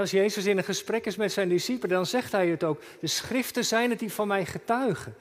Als 0.00 0.10
Jezus 0.10 0.44
in 0.44 0.58
een 0.58 0.64
gesprek 0.64 1.06
is 1.06 1.16
met 1.16 1.32
zijn 1.32 1.48
discipelen, 1.48 1.96
dan 1.96 2.06
zegt 2.06 2.32
hij 2.32 2.48
het 2.48 2.64
ook. 2.64 2.82
De 3.00 3.06
schriften 3.06 3.64
zijn 3.64 3.90
het 3.90 3.98
die 3.98 4.12
van 4.12 4.28
mij 4.28 4.46
getuigen. 4.46 5.16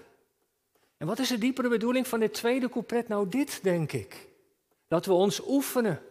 En 0.97 1.07
wat 1.07 1.19
is 1.19 1.27
de 1.27 1.37
diepere 1.37 1.69
bedoeling 1.69 2.07
van 2.07 2.19
dit 2.19 2.33
tweede 2.33 2.69
couplet? 2.69 3.07
Nou 3.07 3.29
dit, 3.29 3.63
denk 3.63 3.91
ik. 3.91 4.27
Dat 4.87 5.05
we 5.05 5.13
ons 5.13 5.47
oefenen 5.47 6.01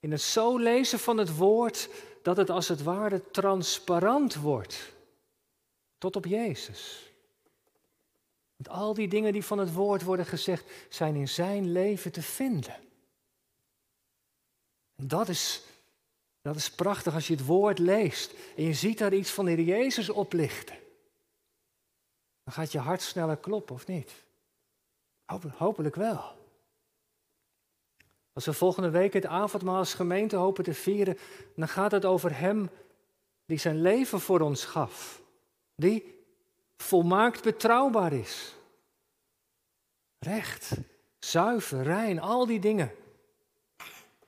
in 0.00 0.10
het 0.10 0.20
zo 0.20 0.58
lezen 0.58 0.98
van 0.98 1.18
het 1.18 1.36
woord, 1.36 1.88
dat 2.22 2.36
het 2.36 2.50
als 2.50 2.68
het 2.68 2.82
ware 2.82 3.30
transparant 3.30 4.34
wordt. 4.34 4.92
Tot 5.98 6.16
op 6.16 6.26
Jezus. 6.26 7.10
Want 8.56 8.78
al 8.78 8.94
die 8.94 9.08
dingen 9.08 9.32
die 9.32 9.44
van 9.44 9.58
het 9.58 9.72
woord 9.72 10.02
worden 10.02 10.26
gezegd, 10.26 10.64
zijn 10.88 11.14
in 11.14 11.28
zijn 11.28 11.72
leven 11.72 12.12
te 12.12 12.22
vinden. 12.22 12.76
En 14.96 15.08
dat 15.08 15.28
is, 15.28 15.62
dat 16.42 16.56
is 16.56 16.70
prachtig 16.70 17.14
als 17.14 17.26
je 17.26 17.34
het 17.34 17.46
woord 17.46 17.78
leest 17.78 18.34
en 18.56 18.64
je 18.64 18.74
ziet 18.74 18.98
daar 18.98 19.12
iets 19.14 19.30
van 19.30 19.44
de 19.44 19.50
Heer 19.50 19.64
Jezus 19.64 20.08
oplichten. 20.08 20.76
Dan 22.44 22.54
gaat 22.54 22.72
je 22.72 22.78
hart 22.78 23.02
sneller 23.02 23.36
kloppen, 23.36 23.74
of 23.74 23.86
niet? 23.86 24.12
Hopelijk 25.56 25.94
wel. 25.94 26.40
Als 28.32 28.44
we 28.44 28.52
volgende 28.52 28.90
week 28.90 29.12
het 29.12 29.26
avondmaal 29.26 29.76
als 29.76 29.94
gemeente 29.94 30.36
hopen 30.36 30.64
te 30.64 30.74
vieren, 30.74 31.18
dan 31.56 31.68
gaat 31.68 31.92
het 31.92 32.04
over 32.04 32.38
Hem 32.38 32.70
die 33.46 33.58
zijn 33.58 33.80
leven 33.82 34.20
voor 34.20 34.40
ons 34.40 34.64
gaf. 34.64 35.22
Die 35.74 36.24
volmaakt 36.76 37.42
betrouwbaar 37.42 38.12
is. 38.12 38.54
Recht, 40.18 40.72
zuiver, 41.18 41.82
rein, 41.82 42.20
al 42.20 42.46
die 42.46 42.60
dingen. 42.60 42.92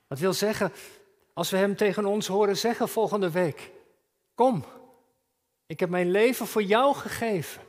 Dat 0.07 0.19
wil 0.19 0.33
zeggen, 0.33 0.71
als 1.35 1.49
we 1.49 1.57
Hem 1.57 1.75
tegen 1.75 2.05
ons 2.05 2.27
horen 2.27 2.57
zeggen 2.57 2.89
volgende 2.89 3.31
week, 3.31 3.71
kom, 4.33 4.65
ik 5.65 5.79
heb 5.79 5.89
mijn 5.89 6.11
leven 6.11 6.47
voor 6.47 6.63
jou 6.63 6.95
gegeven. 6.95 7.61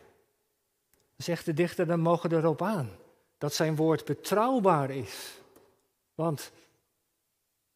Zegt 1.17 1.45
de 1.45 1.55
dichter, 1.55 1.87
dan 1.87 2.01
mogen 2.01 2.31
we 2.31 2.37
erop 2.37 2.63
aan 2.63 2.91
dat 3.39 3.55
zijn 3.55 3.77
woord 3.77 4.05
betrouwbaar 4.05 4.91
is. 4.91 5.41
Want 6.15 6.53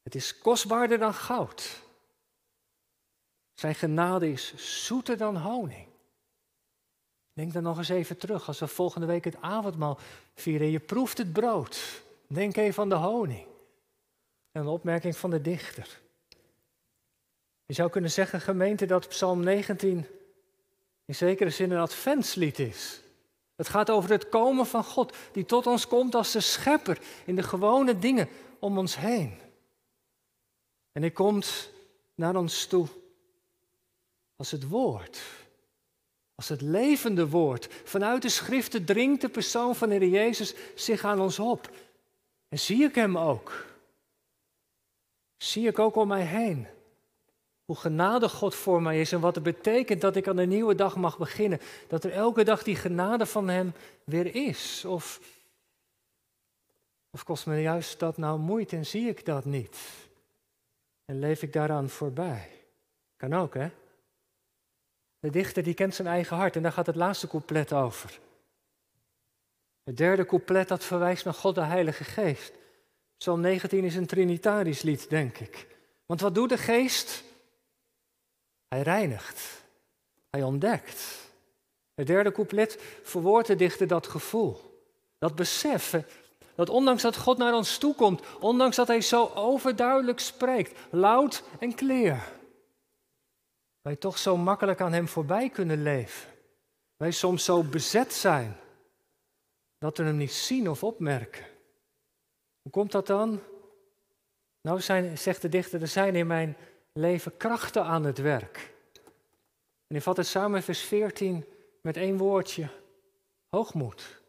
het 0.03 0.14
is 0.14 0.38
kostbaarder 0.38 0.98
dan 0.98 1.14
goud. 1.14 1.83
Zijn 3.55 3.74
genade 3.74 4.31
is 4.33 4.55
zoeter 4.87 5.16
dan 5.16 5.37
honing. 5.37 5.88
Denk 7.33 7.53
dan 7.53 7.62
nog 7.62 7.79
eens 7.79 7.88
even 7.88 8.18
terug 8.18 8.46
als 8.46 8.59
we 8.59 8.66
volgende 8.66 9.07
week 9.07 9.24
het 9.24 9.40
avondmaal 9.40 9.98
vieren. 10.35 10.70
Je 10.70 10.81
proeft 10.81 11.18
het 11.18 11.33
brood. 11.33 12.03
Denk 12.26 12.57
even 12.57 12.83
aan 12.83 12.88
de 12.88 12.94
honing. 12.94 13.46
En 14.52 14.60
een 14.60 14.66
opmerking 14.66 15.16
van 15.16 15.30
de 15.30 15.40
dichter. 15.40 16.00
Je 17.66 17.74
zou 17.74 17.90
kunnen 17.90 18.10
zeggen, 18.10 18.40
gemeente, 18.40 18.86
dat 18.86 19.08
Psalm 19.08 19.40
19 19.40 20.06
in 21.04 21.14
zekere 21.14 21.50
zin 21.50 21.70
een 21.70 21.80
adventslied 21.80 22.58
is. 22.58 23.00
Het 23.56 23.68
gaat 23.68 23.90
over 23.90 24.10
het 24.10 24.28
komen 24.28 24.66
van 24.66 24.84
God, 24.84 25.16
die 25.32 25.44
tot 25.44 25.66
ons 25.66 25.86
komt 25.86 26.14
als 26.14 26.32
de 26.32 26.40
schepper 26.40 26.98
in 27.24 27.36
de 27.36 27.42
gewone 27.42 27.98
dingen 27.98 28.28
om 28.58 28.78
ons 28.78 28.96
heen. 28.96 29.38
En 30.92 31.02
hij 31.02 31.10
komt 31.10 31.70
naar 32.14 32.36
ons 32.36 32.66
toe 32.66 32.86
als 34.36 34.50
het 34.50 34.68
woord, 34.68 35.20
als 36.34 36.48
het 36.48 36.60
levende 36.60 37.28
woord. 37.28 37.68
Vanuit 37.84 38.22
de 38.22 38.28
schriften 38.28 38.84
dringt 38.84 39.20
de 39.20 39.28
persoon 39.28 39.76
van 39.76 39.88
de 39.88 39.94
Heer 39.94 40.08
Jezus 40.08 40.54
zich 40.74 41.04
aan 41.04 41.20
ons 41.20 41.38
op. 41.38 41.70
En 42.48 42.58
zie 42.58 42.82
ik 42.82 42.94
hem 42.94 43.18
ook. 43.18 43.69
Zie 45.42 45.66
ik 45.66 45.79
ook 45.79 45.96
om 45.96 46.09
mij 46.09 46.24
heen. 46.24 46.66
Hoe 47.64 47.76
genadig 47.76 48.33
God 48.33 48.55
voor 48.55 48.83
mij 48.83 49.00
is 49.00 49.12
en 49.12 49.20
wat 49.20 49.35
het 49.35 49.44
betekent 49.44 50.00
dat 50.00 50.16
ik 50.16 50.29
aan 50.29 50.37
een 50.37 50.48
nieuwe 50.48 50.74
dag 50.74 50.96
mag 50.96 51.18
beginnen. 51.18 51.61
Dat 51.88 52.05
er 52.05 52.12
elke 52.12 52.44
dag 52.44 52.62
die 52.62 52.76
genade 52.76 53.26
van 53.26 53.48
Hem 53.48 53.72
weer 54.05 54.35
is. 54.35 54.85
Of, 54.85 55.20
of 57.11 57.24
kost 57.24 57.46
me 57.46 57.61
juist 57.61 57.98
dat 57.98 58.16
nou 58.16 58.38
moeite 58.38 58.76
en 58.76 58.87
zie 58.87 59.09
ik 59.09 59.24
dat 59.24 59.44
niet? 59.44 59.79
En 61.05 61.18
leef 61.18 61.42
ik 61.42 61.53
daaraan 61.53 61.88
voorbij? 61.88 62.48
Kan 63.16 63.35
ook, 63.35 63.55
hè? 63.55 63.70
De 65.18 65.31
dichter 65.31 65.62
die 65.62 65.74
kent 65.74 65.94
zijn 65.94 66.09
eigen 66.09 66.37
hart 66.37 66.57
en 66.57 66.62
daar 66.62 66.72
gaat 66.72 66.87
het 66.87 66.96
laatste 66.96 67.29
couplet 67.29 67.72
over. 67.72 68.18
Het 69.83 69.96
derde 69.96 70.26
couplet 70.26 70.68
dat 70.68 70.85
verwijst 70.85 71.24
naar 71.24 71.35
God 71.35 71.55
de 71.55 71.61
Heilige 71.64 72.05
Geest. 72.05 72.53
Psalm 73.20 73.40
19 73.40 73.85
is 73.85 73.96
een 73.96 74.06
Trinitarisch 74.06 74.83
lied, 74.83 75.11
denk 75.11 75.38
ik. 75.38 75.66
Want 76.06 76.20
wat 76.20 76.35
doet 76.35 76.48
de 76.48 76.59
Geest? 76.59 77.24
Hij 78.68 78.83
reinigt. 78.83 79.64
Hij 80.30 80.42
ontdekt. 80.42 81.30
Het 81.94 82.06
derde 82.06 82.33
couplet 82.33 82.78
verwoordt 83.02 83.46
de 83.46 83.56
dichter 83.56 83.87
dat 83.87 84.06
gevoel. 84.06 84.83
Dat 85.18 85.35
beseffen 85.35 86.06
dat 86.54 86.68
ondanks 86.68 87.02
dat 87.02 87.16
God 87.16 87.38
naar 87.38 87.54
ons 87.54 87.78
toe 87.78 87.94
komt, 87.94 88.22
ondanks 88.38 88.76
dat 88.76 88.87
Hij 88.87 89.00
zo 89.00 89.30
overduidelijk 89.35 90.20
spreekt, 90.20 90.78
luid 90.90 91.42
en 91.59 91.74
clear, 91.74 92.33
wij 93.83 93.96
toch 93.96 94.18
zo 94.18 94.37
makkelijk 94.37 94.80
aan 94.80 94.92
Hem 94.92 95.09
voorbij 95.09 95.48
kunnen 95.48 95.83
leven. 95.83 96.30
Wij 96.96 97.11
soms 97.11 97.44
zo 97.44 97.62
bezet 97.62 98.12
zijn 98.12 98.56
dat 99.78 99.96
we 99.96 100.04
Hem 100.04 100.16
niet 100.16 100.33
zien 100.33 100.70
of 100.70 100.85
opmerken. 100.85 101.44
Hoe 102.62 102.72
komt 102.72 102.92
dat 102.92 103.06
dan? 103.06 103.42
Nou, 104.60 104.80
zijn, 104.80 105.18
zegt 105.18 105.42
de 105.42 105.48
dichter, 105.48 105.80
er 105.80 105.88
zijn 105.88 106.14
in 106.14 106.26
mijn 106.26 106.56
leven 106.92 107.36
krachten 107.36 107.84
aan 107.84 108.04
het 108.04 108.18
werk. 108.18 108.74
En 109.86 109.96
hij 109.96 110.00
vat 110.00 110.16
het 110.16 110.26
samen 110.26 110.62
vers 110.62 110.80
14 110.80 111.44
met 111.80 111.96
één 111.96 112.16
woordje: 112.16 112.68
hoogmoed. 113.48 114.20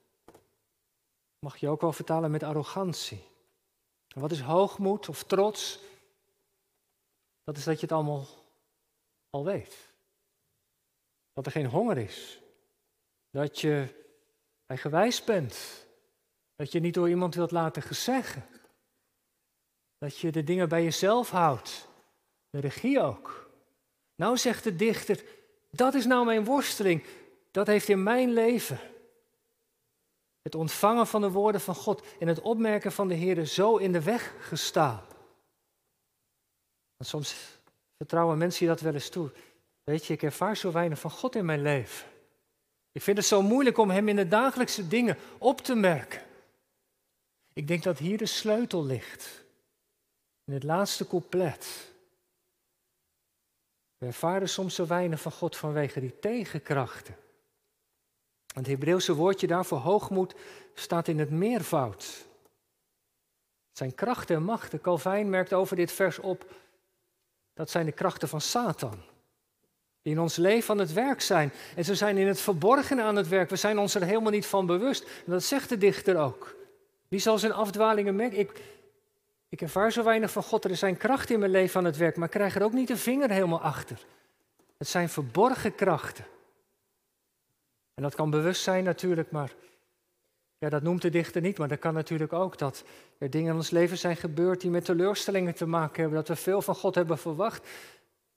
Mag 1.40 1.58
je 1.58 1.70
ook 1.70 1.82
wel 1.82 1.94
vertalen 1.94 2.32
met 2.32 2.44
arrogantie. 2.44 3.24
wat 4.08 4.32
is 4.32 4.42
hoogmoed 4.42 5.10
of 5.10 5.24
trots? 5.24 5.80
Dat 7.44 7.58
is 7.58 7.64
dat 7.64 7.76
je 7.76 7.82
het 7.82 7.92
allemaal 7.92 8.28
al 9.30 9.46
weet. 9.46 9.78
Dat 11.34 11.46
er 11.46 11.52
geen 11.52 11.66
honger 11.66 11.98
is. 11.98 12.40
Dat 13.30 13.60
je 13.60 13.88
eigenwijs 14.66 15.24
bent. 15.24 15.88
Dat 16.62 16.72
je 16.72 16.80
niet 16.80 16.94
door 16.94 17.10
iemand 17.10 17.36
wilt 17.36 17.52
laten 17.52 17.82
gezeggen. 17.82 18.46
Dat 19.98 20.18
je 20.18 20.32
de 20.32 20.44
dingen 20.44 20.70
bij 20.70 20.84
jezelf 20.84 21.30
houdt. 21.30 21.88
De 22.50 22.60
regie 22.60 23.02
ook. 23.02 23.50
Nou 24.16 24.38
zegt 24.38 24.64
de 24.64 24.76
dichter, 24.76 25.24
dat 25.72 25.94
is 25.94 26.06
nou 26.06 26.26
mijn 26.26 26.44
worsteling. 26.44 27.06
Dat 27.52 27.68
heeft 27.68 27.90
in 27.90 28.04
mijn 28.04 28.34
leven 28.34 28.80
het 30.42 30.56
ontvangen 30.56 31.08
van 31.08 31.22
de 31.22 31.32
woorden 31.32 31.62
van 31.62 31.76
God 31.76 32.04
en 32.20 32.28
het 32.28 32.42
opmerken 32.42 32.92
van 32.92 33.08
de 33.08 33.14
Heer 33.14 33.46
zo 33.46 33.78
in 33.78 33.92
de 33.92 34.04
weg 34.04 34.34
gestaan. 34.40 35.04
Want 36.98 37.10
soms 37.10 37.36
vertrouwen 37.98 38.38
mensen 38.38 38.66
je 38.66 38.72
dat 38.72 38.82
wel 38.82 38.94
eens 38.94 39.10
toe. 39.10 39.32
Weet 39.84 40.06
je, 40.06 40.14
ik 40.14 40.24
ervaar 40.24 40.58
zo 40.58 40.72
weinig 40.72 41.00
van 41.00 41.12
God 41.12 41.36
in 41.36 41.46
mijn 41.46 41.62
leven. 41.62 42.08
Ik 42.92 43.02
vind 43.02 43.18
het 43.18 43.26
zo 43.26 43.42
moeilijk 43.42 43.78
om 43.78 43.90
Hem 43.90 44.08
in 44.08 44.16
de 44.16 44.28
dagelijkse 44.28 44.88
dingen 44.88 45.18
op 45.38 45.62
te 45.62 45.76
merken. 45.76 46.30
Ik 47.54 47.68
denk 47.68 47.84
dat 47.84 47.98
hier 47.98 48.18
de 48.18 48.26
sleutel 48.26 48.86
ligt. 48.86 49.44
In 50.46 50.54
het 50.54 50.64
laatste 50.64 51.08
couplet. 51.08 51.92
We 53.98 54.06
ervaren 54.06 54.50
soms 54.50 54.76
zo 54.76 54.86
weinig 54.86 55.22
van 55.22 55.32
God 55.32 55.58
vanwege 55.58 56.00
die 56.00 56.20
tegenkrachten. 56.20 57.16
Het 58.54 58.68
Hebreeuwse 58.68 59.14
woordje 59.14 59.48
daarvoor 59.48 59.78
hoogmoed 59.78 60.36
staat 60.74 61.08
in 61.08 61.20
het 61.20 61.30
meervoud. 61.30 62.26
zijn 63.72 63.96
krachten 63.96 64.36
en 64.36 64.44
machten. 64.44 64.82
Calvijn 64.82 65.30
merkt 65.30 65.54
over 65.54 65.76
dit 65.76 65.92
vers 65.92 66.20
op, 66.20 66.54
dat 67.54 67.70
zijn 67.70 67.86
de 67.86 67.92
krachten 67.92 68.28
van 68.28 68.42
Satan. 68.42 69.04
Die 70.02 70.14
in 70.14 70.20
ons 70.20 70.36
leven 70.36 70.74
aan 70.74 70.80
het 70.80 70.94
werk 70.94 71.22
zijn. 71.22 71.52
En 71.76 71.86
ze 71.86 71.96
zijn 71.96 72.18
in 72.18 72.28
het 72.28 72.42
verborgen 72.42 73.02
aan 73.02 73.16
het 73.16 73.28
werk. 73.28 73.50
We 73.50 73.56
zijn 73.56 73.80
ons 73.80 73.96
er 73.96 74.04
helemaal 74.04 74.32
niet 74.32 74.46
van 74.46 74.66
bewust. 74.66 75.04
En 75.04 75.32
dat 75.32 75.44
zegt 75.44 75.70
de 75.70 75.78
dichter 75.78 76.18
ook. 76.18 76.56
Wie 77.12 77.20
zal 77.20 77.38
zijn 77.38 77.52
afdwalingen 77.52 78.16
merken? 78.16 78.40
Ik, 78.40 78.62
ik 79.50 79.62
ervaar 79.62 79.92
zo 79.92 80.04
weinig 80.04 80.32
van 80.32 80.44
God. 80.44 80.66
Er 80.66 80.76
zijn 80.76 80.98
krachten 80.98 81.34
in 81.34 81.40
mijn 81.40 81.52
leven 81.52 81.80
aan 81.80 81.86
het 81.86 81.98
werk. 81.98 82.16
Maar 82.16 82.26
ik 82.26 82.34
krijg 82.34 82.56
er 82.56 82.64
ook 82.64 82.74
niet 82.74 82.88
de 82.88 82.98
vinger 82.98 83.30
helemaal 83.30 83.62
achter. 83.62 84.06
Het 84.78 84.88
zijn 84.88 85.10
verborgen 85.10 85.76
krachten. 85.76 86.26
En 87.94 88.04
dat 88.04 88.16
kan 88.16 88.30
bewust 88.30 88.62
zijn 88.62 88.84
natuurlijk, 88.84 89.32
maar 89.32 89.54
ja, 90.58 90.70
dat 90.70 90.82
noemt 90.82 91.02
de 91.02 91.10
dichter 91.10 91.42
niet. 91.42 91.58
Maar 91.58 91.68
dat 91.68 91.80
kan 91.80 91.94
natuurlijk 91.94 92.34
ook 92.34 92.58
dat 92.58 92.84
er 93.18 93.30
dingen 93.30 93.50
in 93.50 93.56
ons 93.56 93.70
leven 93.70 93.98
zijn 93.98 94.16
gebeurd 94.16 94.62
die 94.62 94.72
met 94.72 94.86
teleurstellingen 94.86 95.56
te 95.56 95.66
maken 95.66 96.02
hebben. 96.02 96.20
Dat 96.20 96.28
we 96.28 96.36
veel 96.36 96.62
van 96.62 96.76
God 96.76 96.96
hebben 96.96 97.18
verwacht. 97.18 97.68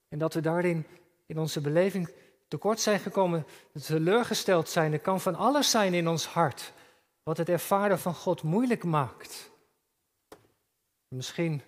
En 0.08 0.18
dat 0.18 0.34
we 0.34 0.40
daarin 0.40 0.86
in 1.26 1.38
onze 1.38 1.60
beleving 1.60 2.12
tekort 2.48 2.80
zijn 2.80 3.00
gekomen, 3.00 3.46
teleurgesteld 3.86 4.68
zijn. 4.68 4.92
Er 4.92 4.98
kan 4.98 5.20
van 5.20 5.34
alles 5.34 5.70
zijn 5.70 5.94
in 5.94 6.08
ons 6.08 6.26
hart 6.26 6.72
wat 7.24 7.36
het 7.36 7.48
ervaren 7.48 7.98
van 7.98 8.14
God 8.14 8.42
moeilijk 8.42 8.84
maakt. 8.84 9.50
Misschien 11.08 11.62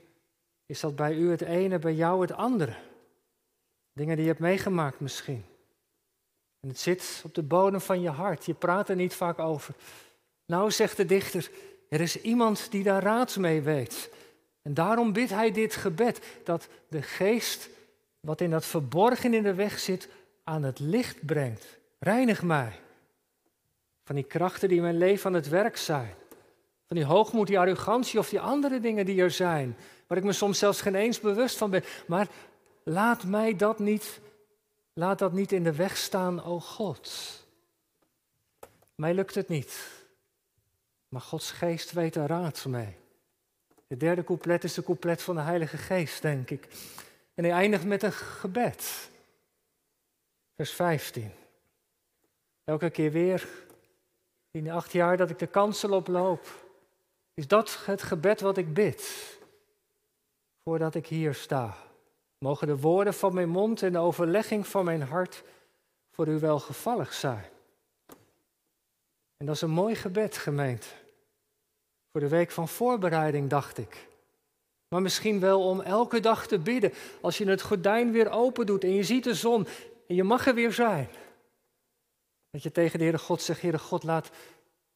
is 0.66 0.80
dat 0.80 0.96
bij 0.96 1.14
u 1.14 1.30
het 1.30 1.40
ene, 1.40 1.78
bij 1.78 1.94
jou 1.94 2.20
het 2.20 2.32
andere. 2.32 2.74
Dingen 3.92 4.14
die 4.14 4.24
je 4.24 4.30
hebt 4.30 4.42
meegemaakt 4.42 5.00
misschien. 5.00 5.44
En 6.60 6.68
het 6.68 6.78
zit 6.78 7.22
op 7.24 7.34
de 7.34 7.42
bodem 7.42 7.80
van 7.80 8.00
je 8.00 8.10
hart. 8.10 8.44
Je 8.44 8.54
praat 8.54 8.88
er 8.88 8.96
niet 8.96 9.14
vaak 9.14 9.38
over. 9.38 9.74
Nou, 10.46 10.70
zegt 10.70 10.96
de 10.96 11.04
dichter, 11.04 11.50
er 11.88 12.00
is 12.00 12.20
iemand 12.20 12.70
die 12.70 12.82
daar 12.82 13.02
raad 13.02 13.36
mee 13.36 13.62
weet. 13.62 14.10
En 14.62 14.74
daarom 14.74 15.12
bidt 15.12 15.30
hij 15.30 15.52
dit 15.52 15.74
gebed, 15.74 16.26
dat 16.44 16.68
de 16.88 17.02
geest 17.02 17.68
wat 18.20 18.40
in 18.40 18.50
dat 18.50 18.64
verborgen 18.64 19.34
in 19.34 19.42
de 19.42 19.54
weg 19.54 19.78
zit, 19.78 20.08
aan 20.44 20.62
het 20.62 20.78
licht 20.78 21.26
brengt. 21.26 21.78
Reinig 21.98 22.42
mij. 22.42 22.80
Van 24.06 24.14
die 24.14 24.24
krachten 24.24 24.68
die 24.68 24.76
in 24.76 24.82
mijn 24.82 24.98
leven 24.98 25.26
aan 25.26 25.34
het 25.34 25.48
werk 25.48 25.76
zijn. 25.76 26.14
Van 26.86 26.96
die 26.96 27.04
hoogmoed, 27.04 27.46
die 27.46 27.58
arrogantie 27.58 28.18
of 28.18 28.28
die 28.28 28.40
andere 28.40 28.80
dingen 28.80 29.04
die 29.04 29.20
er 29.20 29.30
zijn. 29.30 29.76
Waar 30.06 30.18
ik 30.18 30.24
me 30.24 30.32
soms 30.32 30.58
zelfs 30.58 30.80
geen 30.80 30.94
eens 30.94 31.20
bewust 31.20 31.56
van 31.56 31.70
ben. 31.70 31.84
Maar 32.06 32.28
laat 32.84 33.24
mij 33.24 33.56
dat 33.56 33.78
niet 33.78 34.20
Laat 34.98 35.18
dat 35.18 35.32
niet 35.32 35.52
in 35.52 35.62
de 35.64 35.74
weg 35.74 35.96
staan, 35.96 36.44
o 36.44 36.60
God. 36.60 37.10
Mij 38.94 39.14
lukt 39.14 39.34
het 39.34 39.48
niet. 39.48 39.88
Maar 41.08 41.20
Gods 41.20 41.50
geest 41.50 41.92
weet 41.92 42.16
er 42.16 42.26
raad 42.26 42.64
mee. 42.64 42.96
Het 43.88 44.00
derde 44.00 44.24
couplet 44.24 44.64
is 44.64 44.74
de 44.74 44.82
couplet 44.82 45.22
van 45.22 45.34
de 45.34 45.40
Heilige 45.40 45.76
Geest, 45.76 46.22
denk 46.22 46.50
ik. 46.50 46.68
En 47.34 47.44
hij 47.44 47.52
eindigt 47.52 47.84
met 47.84 48.02
een 48.02 48.12
gebed. 48.12 49.10
Vers 50.54 50.72
15. 50.72 51.32
Elke 52.64 52.90
keer 52.90 53.12
weer, 53.12 53.48
in 54.56 54.64
de 54.64 54.72
acht 54.72 54.92
jaar 54.92 55.16
dat 55.16 55.30
ik 55.30 55.38
de 55.38 55.46
kansel 55.46 55.92
oploop, 55.92 56.46
is 57.34 57.48
dat 57.48 57.78
het 57.84 58.02
gebed 58.02 58.40
wat 58.40 58.56
ik 58.56 58.74
bid. 58.74 59.38
Voordat 60.64 60.94
ik 60.94 61.06
hier 61.06 61.34
sta. 61.34 61.76
Mogen 62.38 62.66
de 62.66 62.76
woorden 62.76 63.14
van 63.14 63.34
mijn 63.34 63.48
mond 63.48 63.82
en 63.82 63.92
de 63.92 63.98
overlegging 63.98 64.66
van 64.66 64.84
mijn 64.84 65.02
hart 65.02 65.42
voor 66.10 66.28
u 66.28 66.38
welgevallig 66.38 67.12
zijn. 67.12 67.44
En 69.36 69.46
dat 69.46 69.54
is 69.54 69.60
een 69.60 69.70
mooi 69.70 69.94
gebed, 69.94 70.36
gemeente. 70.36 70.86
Voor 72.12 72.20
de 72.20 72.28
week 72.28 72.50
van 72.50 72.68
voorbereiding, 72.68 73.50
dacht 73.50 73.78
ik. 73.78 74.08
Maar 74.88 75.02
misschien 75.02 75.40
wel 75.40 75.68
om 75.68 75.80
elke 75.80 76.20
dag 76.20 76.46
te 76.46 76.58
bidden. 76.58 76.92
Als 77.20 77.38
je 77.38 77.48
het 77.48 77.62
gordijn 77.62 78.12
weer 78.12 78.30
open 78.30 78.66
doet 78.66 78.84
en 78.84 78.92
je 78.92 79.02
ziet 79.02 79.24
de 79.24 79.34
zon 79.34 79.66
en 80.08 80.14
je 80.14 80.24
mag 80.24 80.46
er 80.46 80.54
weer 80.54 80.72
zijn. 80.72 81.08
Dat 82.56 82.64
je 82.64 82.72
tegen 82.72 82.98
de 82.98 83.04
Heere 83.04 83.18
God 83.18 83.42
zegt, 83.42 83.60
Heere 83.60 83.78
God, 83.78 84.02
laat 84.02 84.30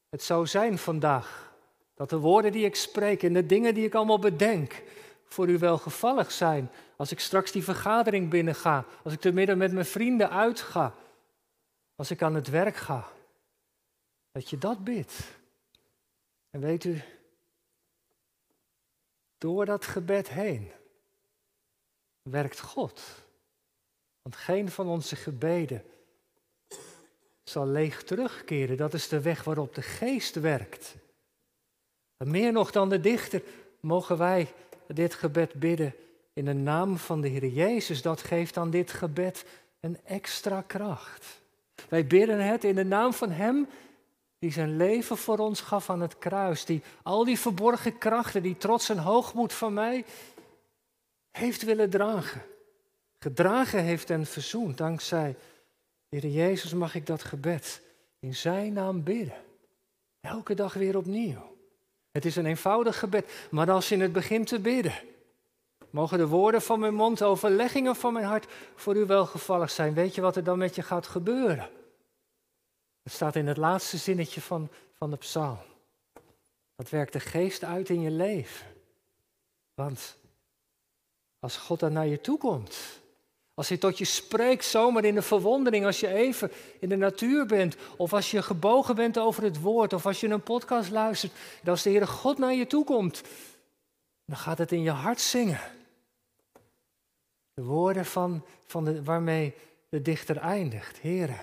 het 0.09 0.23
zo 0.23 0.45
zijn 0.45 0.77
vandaag. 0.77 1.53
Dat 1.93 2.09
de 2.09 2.17
woorden 2.17 2.51
die 2.51 2.65
ik 2.65 2.75
spreek 2.75 3.23
en 3.23 3.33
de 3.33 3.45
dingen 3.45 3.73
die 3.73 3.85
ik 3.85 3.93
allemaal 3.93 4.19
bedenk, 4.19 4.83
voor 5.23 5.49
u 5.49 5.57
welgevallig 5.57 6.31
zijn. 6.31 6.71
Als 6.95 7.11
ik 7.11 7.19
straks 7.19 7.51
die 7.51 7.63
vergadering 7.63 8.29
binnenga, 8.29 8.85
als 9.03 9.13
ik 9.13 9.19
te 9.19 9.31
midden 9.31 9.57
met 9.57 9.71
mijn 9.71 9.85
vrienden 9.85 10.29
uitga, 10.29 10.95
als 11.95 12.11
ik 12.11 12.21
aan 12.21 12.35
het 12.35 12.47
werk 12.49 12.75
ga. 12.75 13.07
Dat 14.31 14.49
je 14.49 14.57
dat 14.57 14.83
bidt. 14.83 15.19
En 16.49 16.59
weet 16.59 16.83
u, 16.83 17.01
door 19.37 19.65
dat 19.65 19.85
gebed 19.85 20.29
heen 20.29 20.71
werkt 22.21 22.59
God. 22.59 23.01
Want 24.21 24.35
geen 24.35 24.69
van 24.69 24.87
onze 24.87 25.15
gebeden 25.15 25.85
zal 27.51 27.67
leeg 27.67 28.03
terugkeren. 28.03 28.77
Dat 28.77 28.93
is 28.93 29.07
de 29.07 29.21
weg 29.21 29.43
waarop 29.43 29.75
de 29.75 29.81
geest 29.81 30.35
werkt. 30.35 30.95
Meer 32.17 32.51
nog 32.51 32.71
dan 32.71 32.89
de 32.89 32.99
dichter 32.99 33.41
mogen 33.79 34.17
wij 34.17 34.53
dit 34.87 35.13
gebed 35.13 35.53
bidden 35.53 35.95
in 36.33 36.45
de 36.45 36.53
naam 36.53 36.97
van 36.97 37.21
de 37.21 37.27
Heer 37.27 37.47
Jezus. 37.47 38.01
Dat 38.01 38.21
geeft 38.21 38.57
aan 38.57 38.69
dit 38.69 38.91
gebed 38.91 39.45
een 39.79 39.97
extra 40.03 40.63
kracht. 40.67 41.41
Wij 41.89 42.07
bidden 42.07 42.39
het 42.39 42.63
in 42.63 42.75
de 42.75 42.85
naam 42.85 43.13
van 43.13 43.31
Hem 43.31 43.67
die 44.39 44.51
zijn 44.51 44.77
leven 44.77 45.17
voor 45.17 45.37
ons 45.37 45.61
gaf 45.61 45.89
aan 45.89 46.01
het 46.01 46.17
kruis. 46.17 46.65
Die 46.65 46.81
al 47.03 47.25
die 47.25 47.39
verborgen 47.39 47.97
krachten, 47.97 48.43
die 48.43 48.57
trots 48.57 48.89
en 48.89 48.97
hoogmoed 48.97 49.53
van 49.53 49.73
mij 49.73 50.05
heeft 51.31 51.63
willen 51.63 51.89
dragen. 51.89 52.41
Gedragen 53.19 53.83
heeft 53.83 54.09
en 54.09 54.25
verzoend. 54.25 54.77
Dankzij 54.77 55.35
Heer 56.11 56.27
Jezus 56.27 56.73
mag 56.73 56.95
ik 56.95 57.05
dat 57.05 57.23
gebed 57.23 57.81
in 58.19 58.35
Zijn 58.35 58.73
naam 58.73 59.03
bidden. 59.03 59.43
Elke 60.19 60.53
dag 60.53 60.73
weer 60.73 60.97
opnieuw. 60.97 61.57
Het 62.11 62.25
is 62.25 62.35
een 62.35 62.45
eenvoudig 62.45 62.99
gebed, 62.99 63.47
maar 63.51 63.71
als 63.71 63.89
je 63.89 63.97
het 63.97 64.11
begint 64.11 64.47
te 64.47 64.59
bidden, 64.59 64.93
mogen 65.89 66.17
de 66.17 66.27
woorden 66.27 66.61
van 66.61 66.79
mijn 66.79 66.93
mond, 66.93 67.17
de 67.17 67.25
overleggingen 67.25 67.95
van 67.95 68.13
mijn 68.13 68.25
hart 68.25 68.47
voor 68.75 68.95
u 68.95 69.05
welgevallig 69.05 69.71
zijn. 69.71 69.93
Weet 69.93 70.15
je 70.15 70.21
wat 70.21 70.35
er 70.35 70.43
dan 70.43 70.57
met 70.57 70.75
je 70.75 70.81
gaat 70.81 71.07
gebeuren? 71.07 71.69
Het 73.03 73.13
staat 73.13 73.35
in 73.35 73.47
het 73.47 73.57
laatste 73.57 73.97
zinnetje 73.97 74.41
van, 74.41 74.69
van 74.93 75.11
de 75.11 75.17
psalm. 75.17 75.59
Dat 76.75 76.89
werkt 76.89 77.13
de 77.13 77.19
geest 77.19 77.63
uit 77.63 77.89
in 77.89 78.01
je 78.01 78.11
leven. 78.11 78.67
Want 79.73 80.17
als 81.39 81.57
God 81.57 81.79
dan 81.79 81.93
naar 81.93 82.07
je 82.07 82.21
toe 82.21 82.37
komt, 82.37 83.00
als 83.61 83.69
hij 83.69 83.79
tot 83.79 83.97
je 83.97 84.05
spreekt 84.05 84.65
zomaar 84.65 85.03
in 85.03 85.15
de 85.15 85.21
verwondering, 85.21 85.85
als 85.85 85.99
je 85.99 86.07
even 86.07 86.51
in 86.79 86.89
de 86.89 86.95
natuur 86.95 87.45
bent, 87.45 87.75
of 87.97 88.13
als 88.13 88.31
je 88.31 88.41
gebogen 88.41 88.95
bent 88.95 89.17
over 89.17 89.43
het 89.43 89.61
woord, 89.61 89.93
of 89.93 90.05
als 90.05 90.19
je 90.19 90.27
een 90.27 90.43
podcast 90.43 90.91
luistert, 90.91 91.33
en 91.63 91.69
als 91.69 91.83
de 91.83 91.89
Heere 91.89 92.07
God 92.07 92.37
naar 92.37 92.53
je 92.53 92.67
toe 92.67 92.83
komt, 92.83 93.21
dan 94.25 94.37
gaat 94.37 94.57
het 94.57 94.71
in 94.71 94.81
je 94.81 94.91
hart 94.91 95.21
zingen. 95.21 95.59
De 97.53 97.63
woorden 97.63 98.05
van, 98.05 98.45
van 98.65 98.85
de, 98.85 99.03
waarmee 99.03 99.53
de 99.89 100.01
dichter 100.01 100.37
eindigt. 100.37 101.01
Heere, 101.01 101.37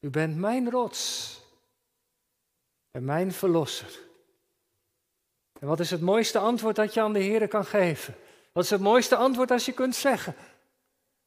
u 0.00 0.10
bent 0.10 0.36
mijn 0.36 0.70
rots 0.70 1.40
en 2.90 3.04
mijn 3.04 3.32
verlosser. 3.32 3.98
En 5.60 5.66
wat 5.66 5.80
is 5.80 5.90
het 5.90 6.00
mooiste 6.00 6.38
antwoord 6.38 6.76
dat 6.76 6.94
je 6.94 7.00
aan 7.00 7.12
de 7.12 7.24
Heere 7.24 7.48
kan 7.48 7.64
geven? 7.64 8.14
Wat 8.52 8.64
is 8.64 8.70
het 8.70 8.80
mooiste 8.80 9.16
antwoord 9.16 9.50
als 9.50 9.64
je 9.64 9.72
kunt 9.72 9.94
zeggen? 9.94 10.34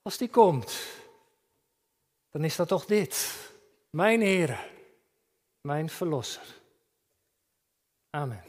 Als 0.08 0.18
die 0.18 0.30
komt, 0.30 0.88
dan 2.30 2.44
is 2.44 2.56
dat 2.56 2.68
toch 2.68 2.86
dit. 2.86 3.36
Mijn 3.90 4.22
Heer, 4.22 4.70
mijn 5.62 5.90
Verlosser. 5.90 6.62
Amen. 8.10 8.44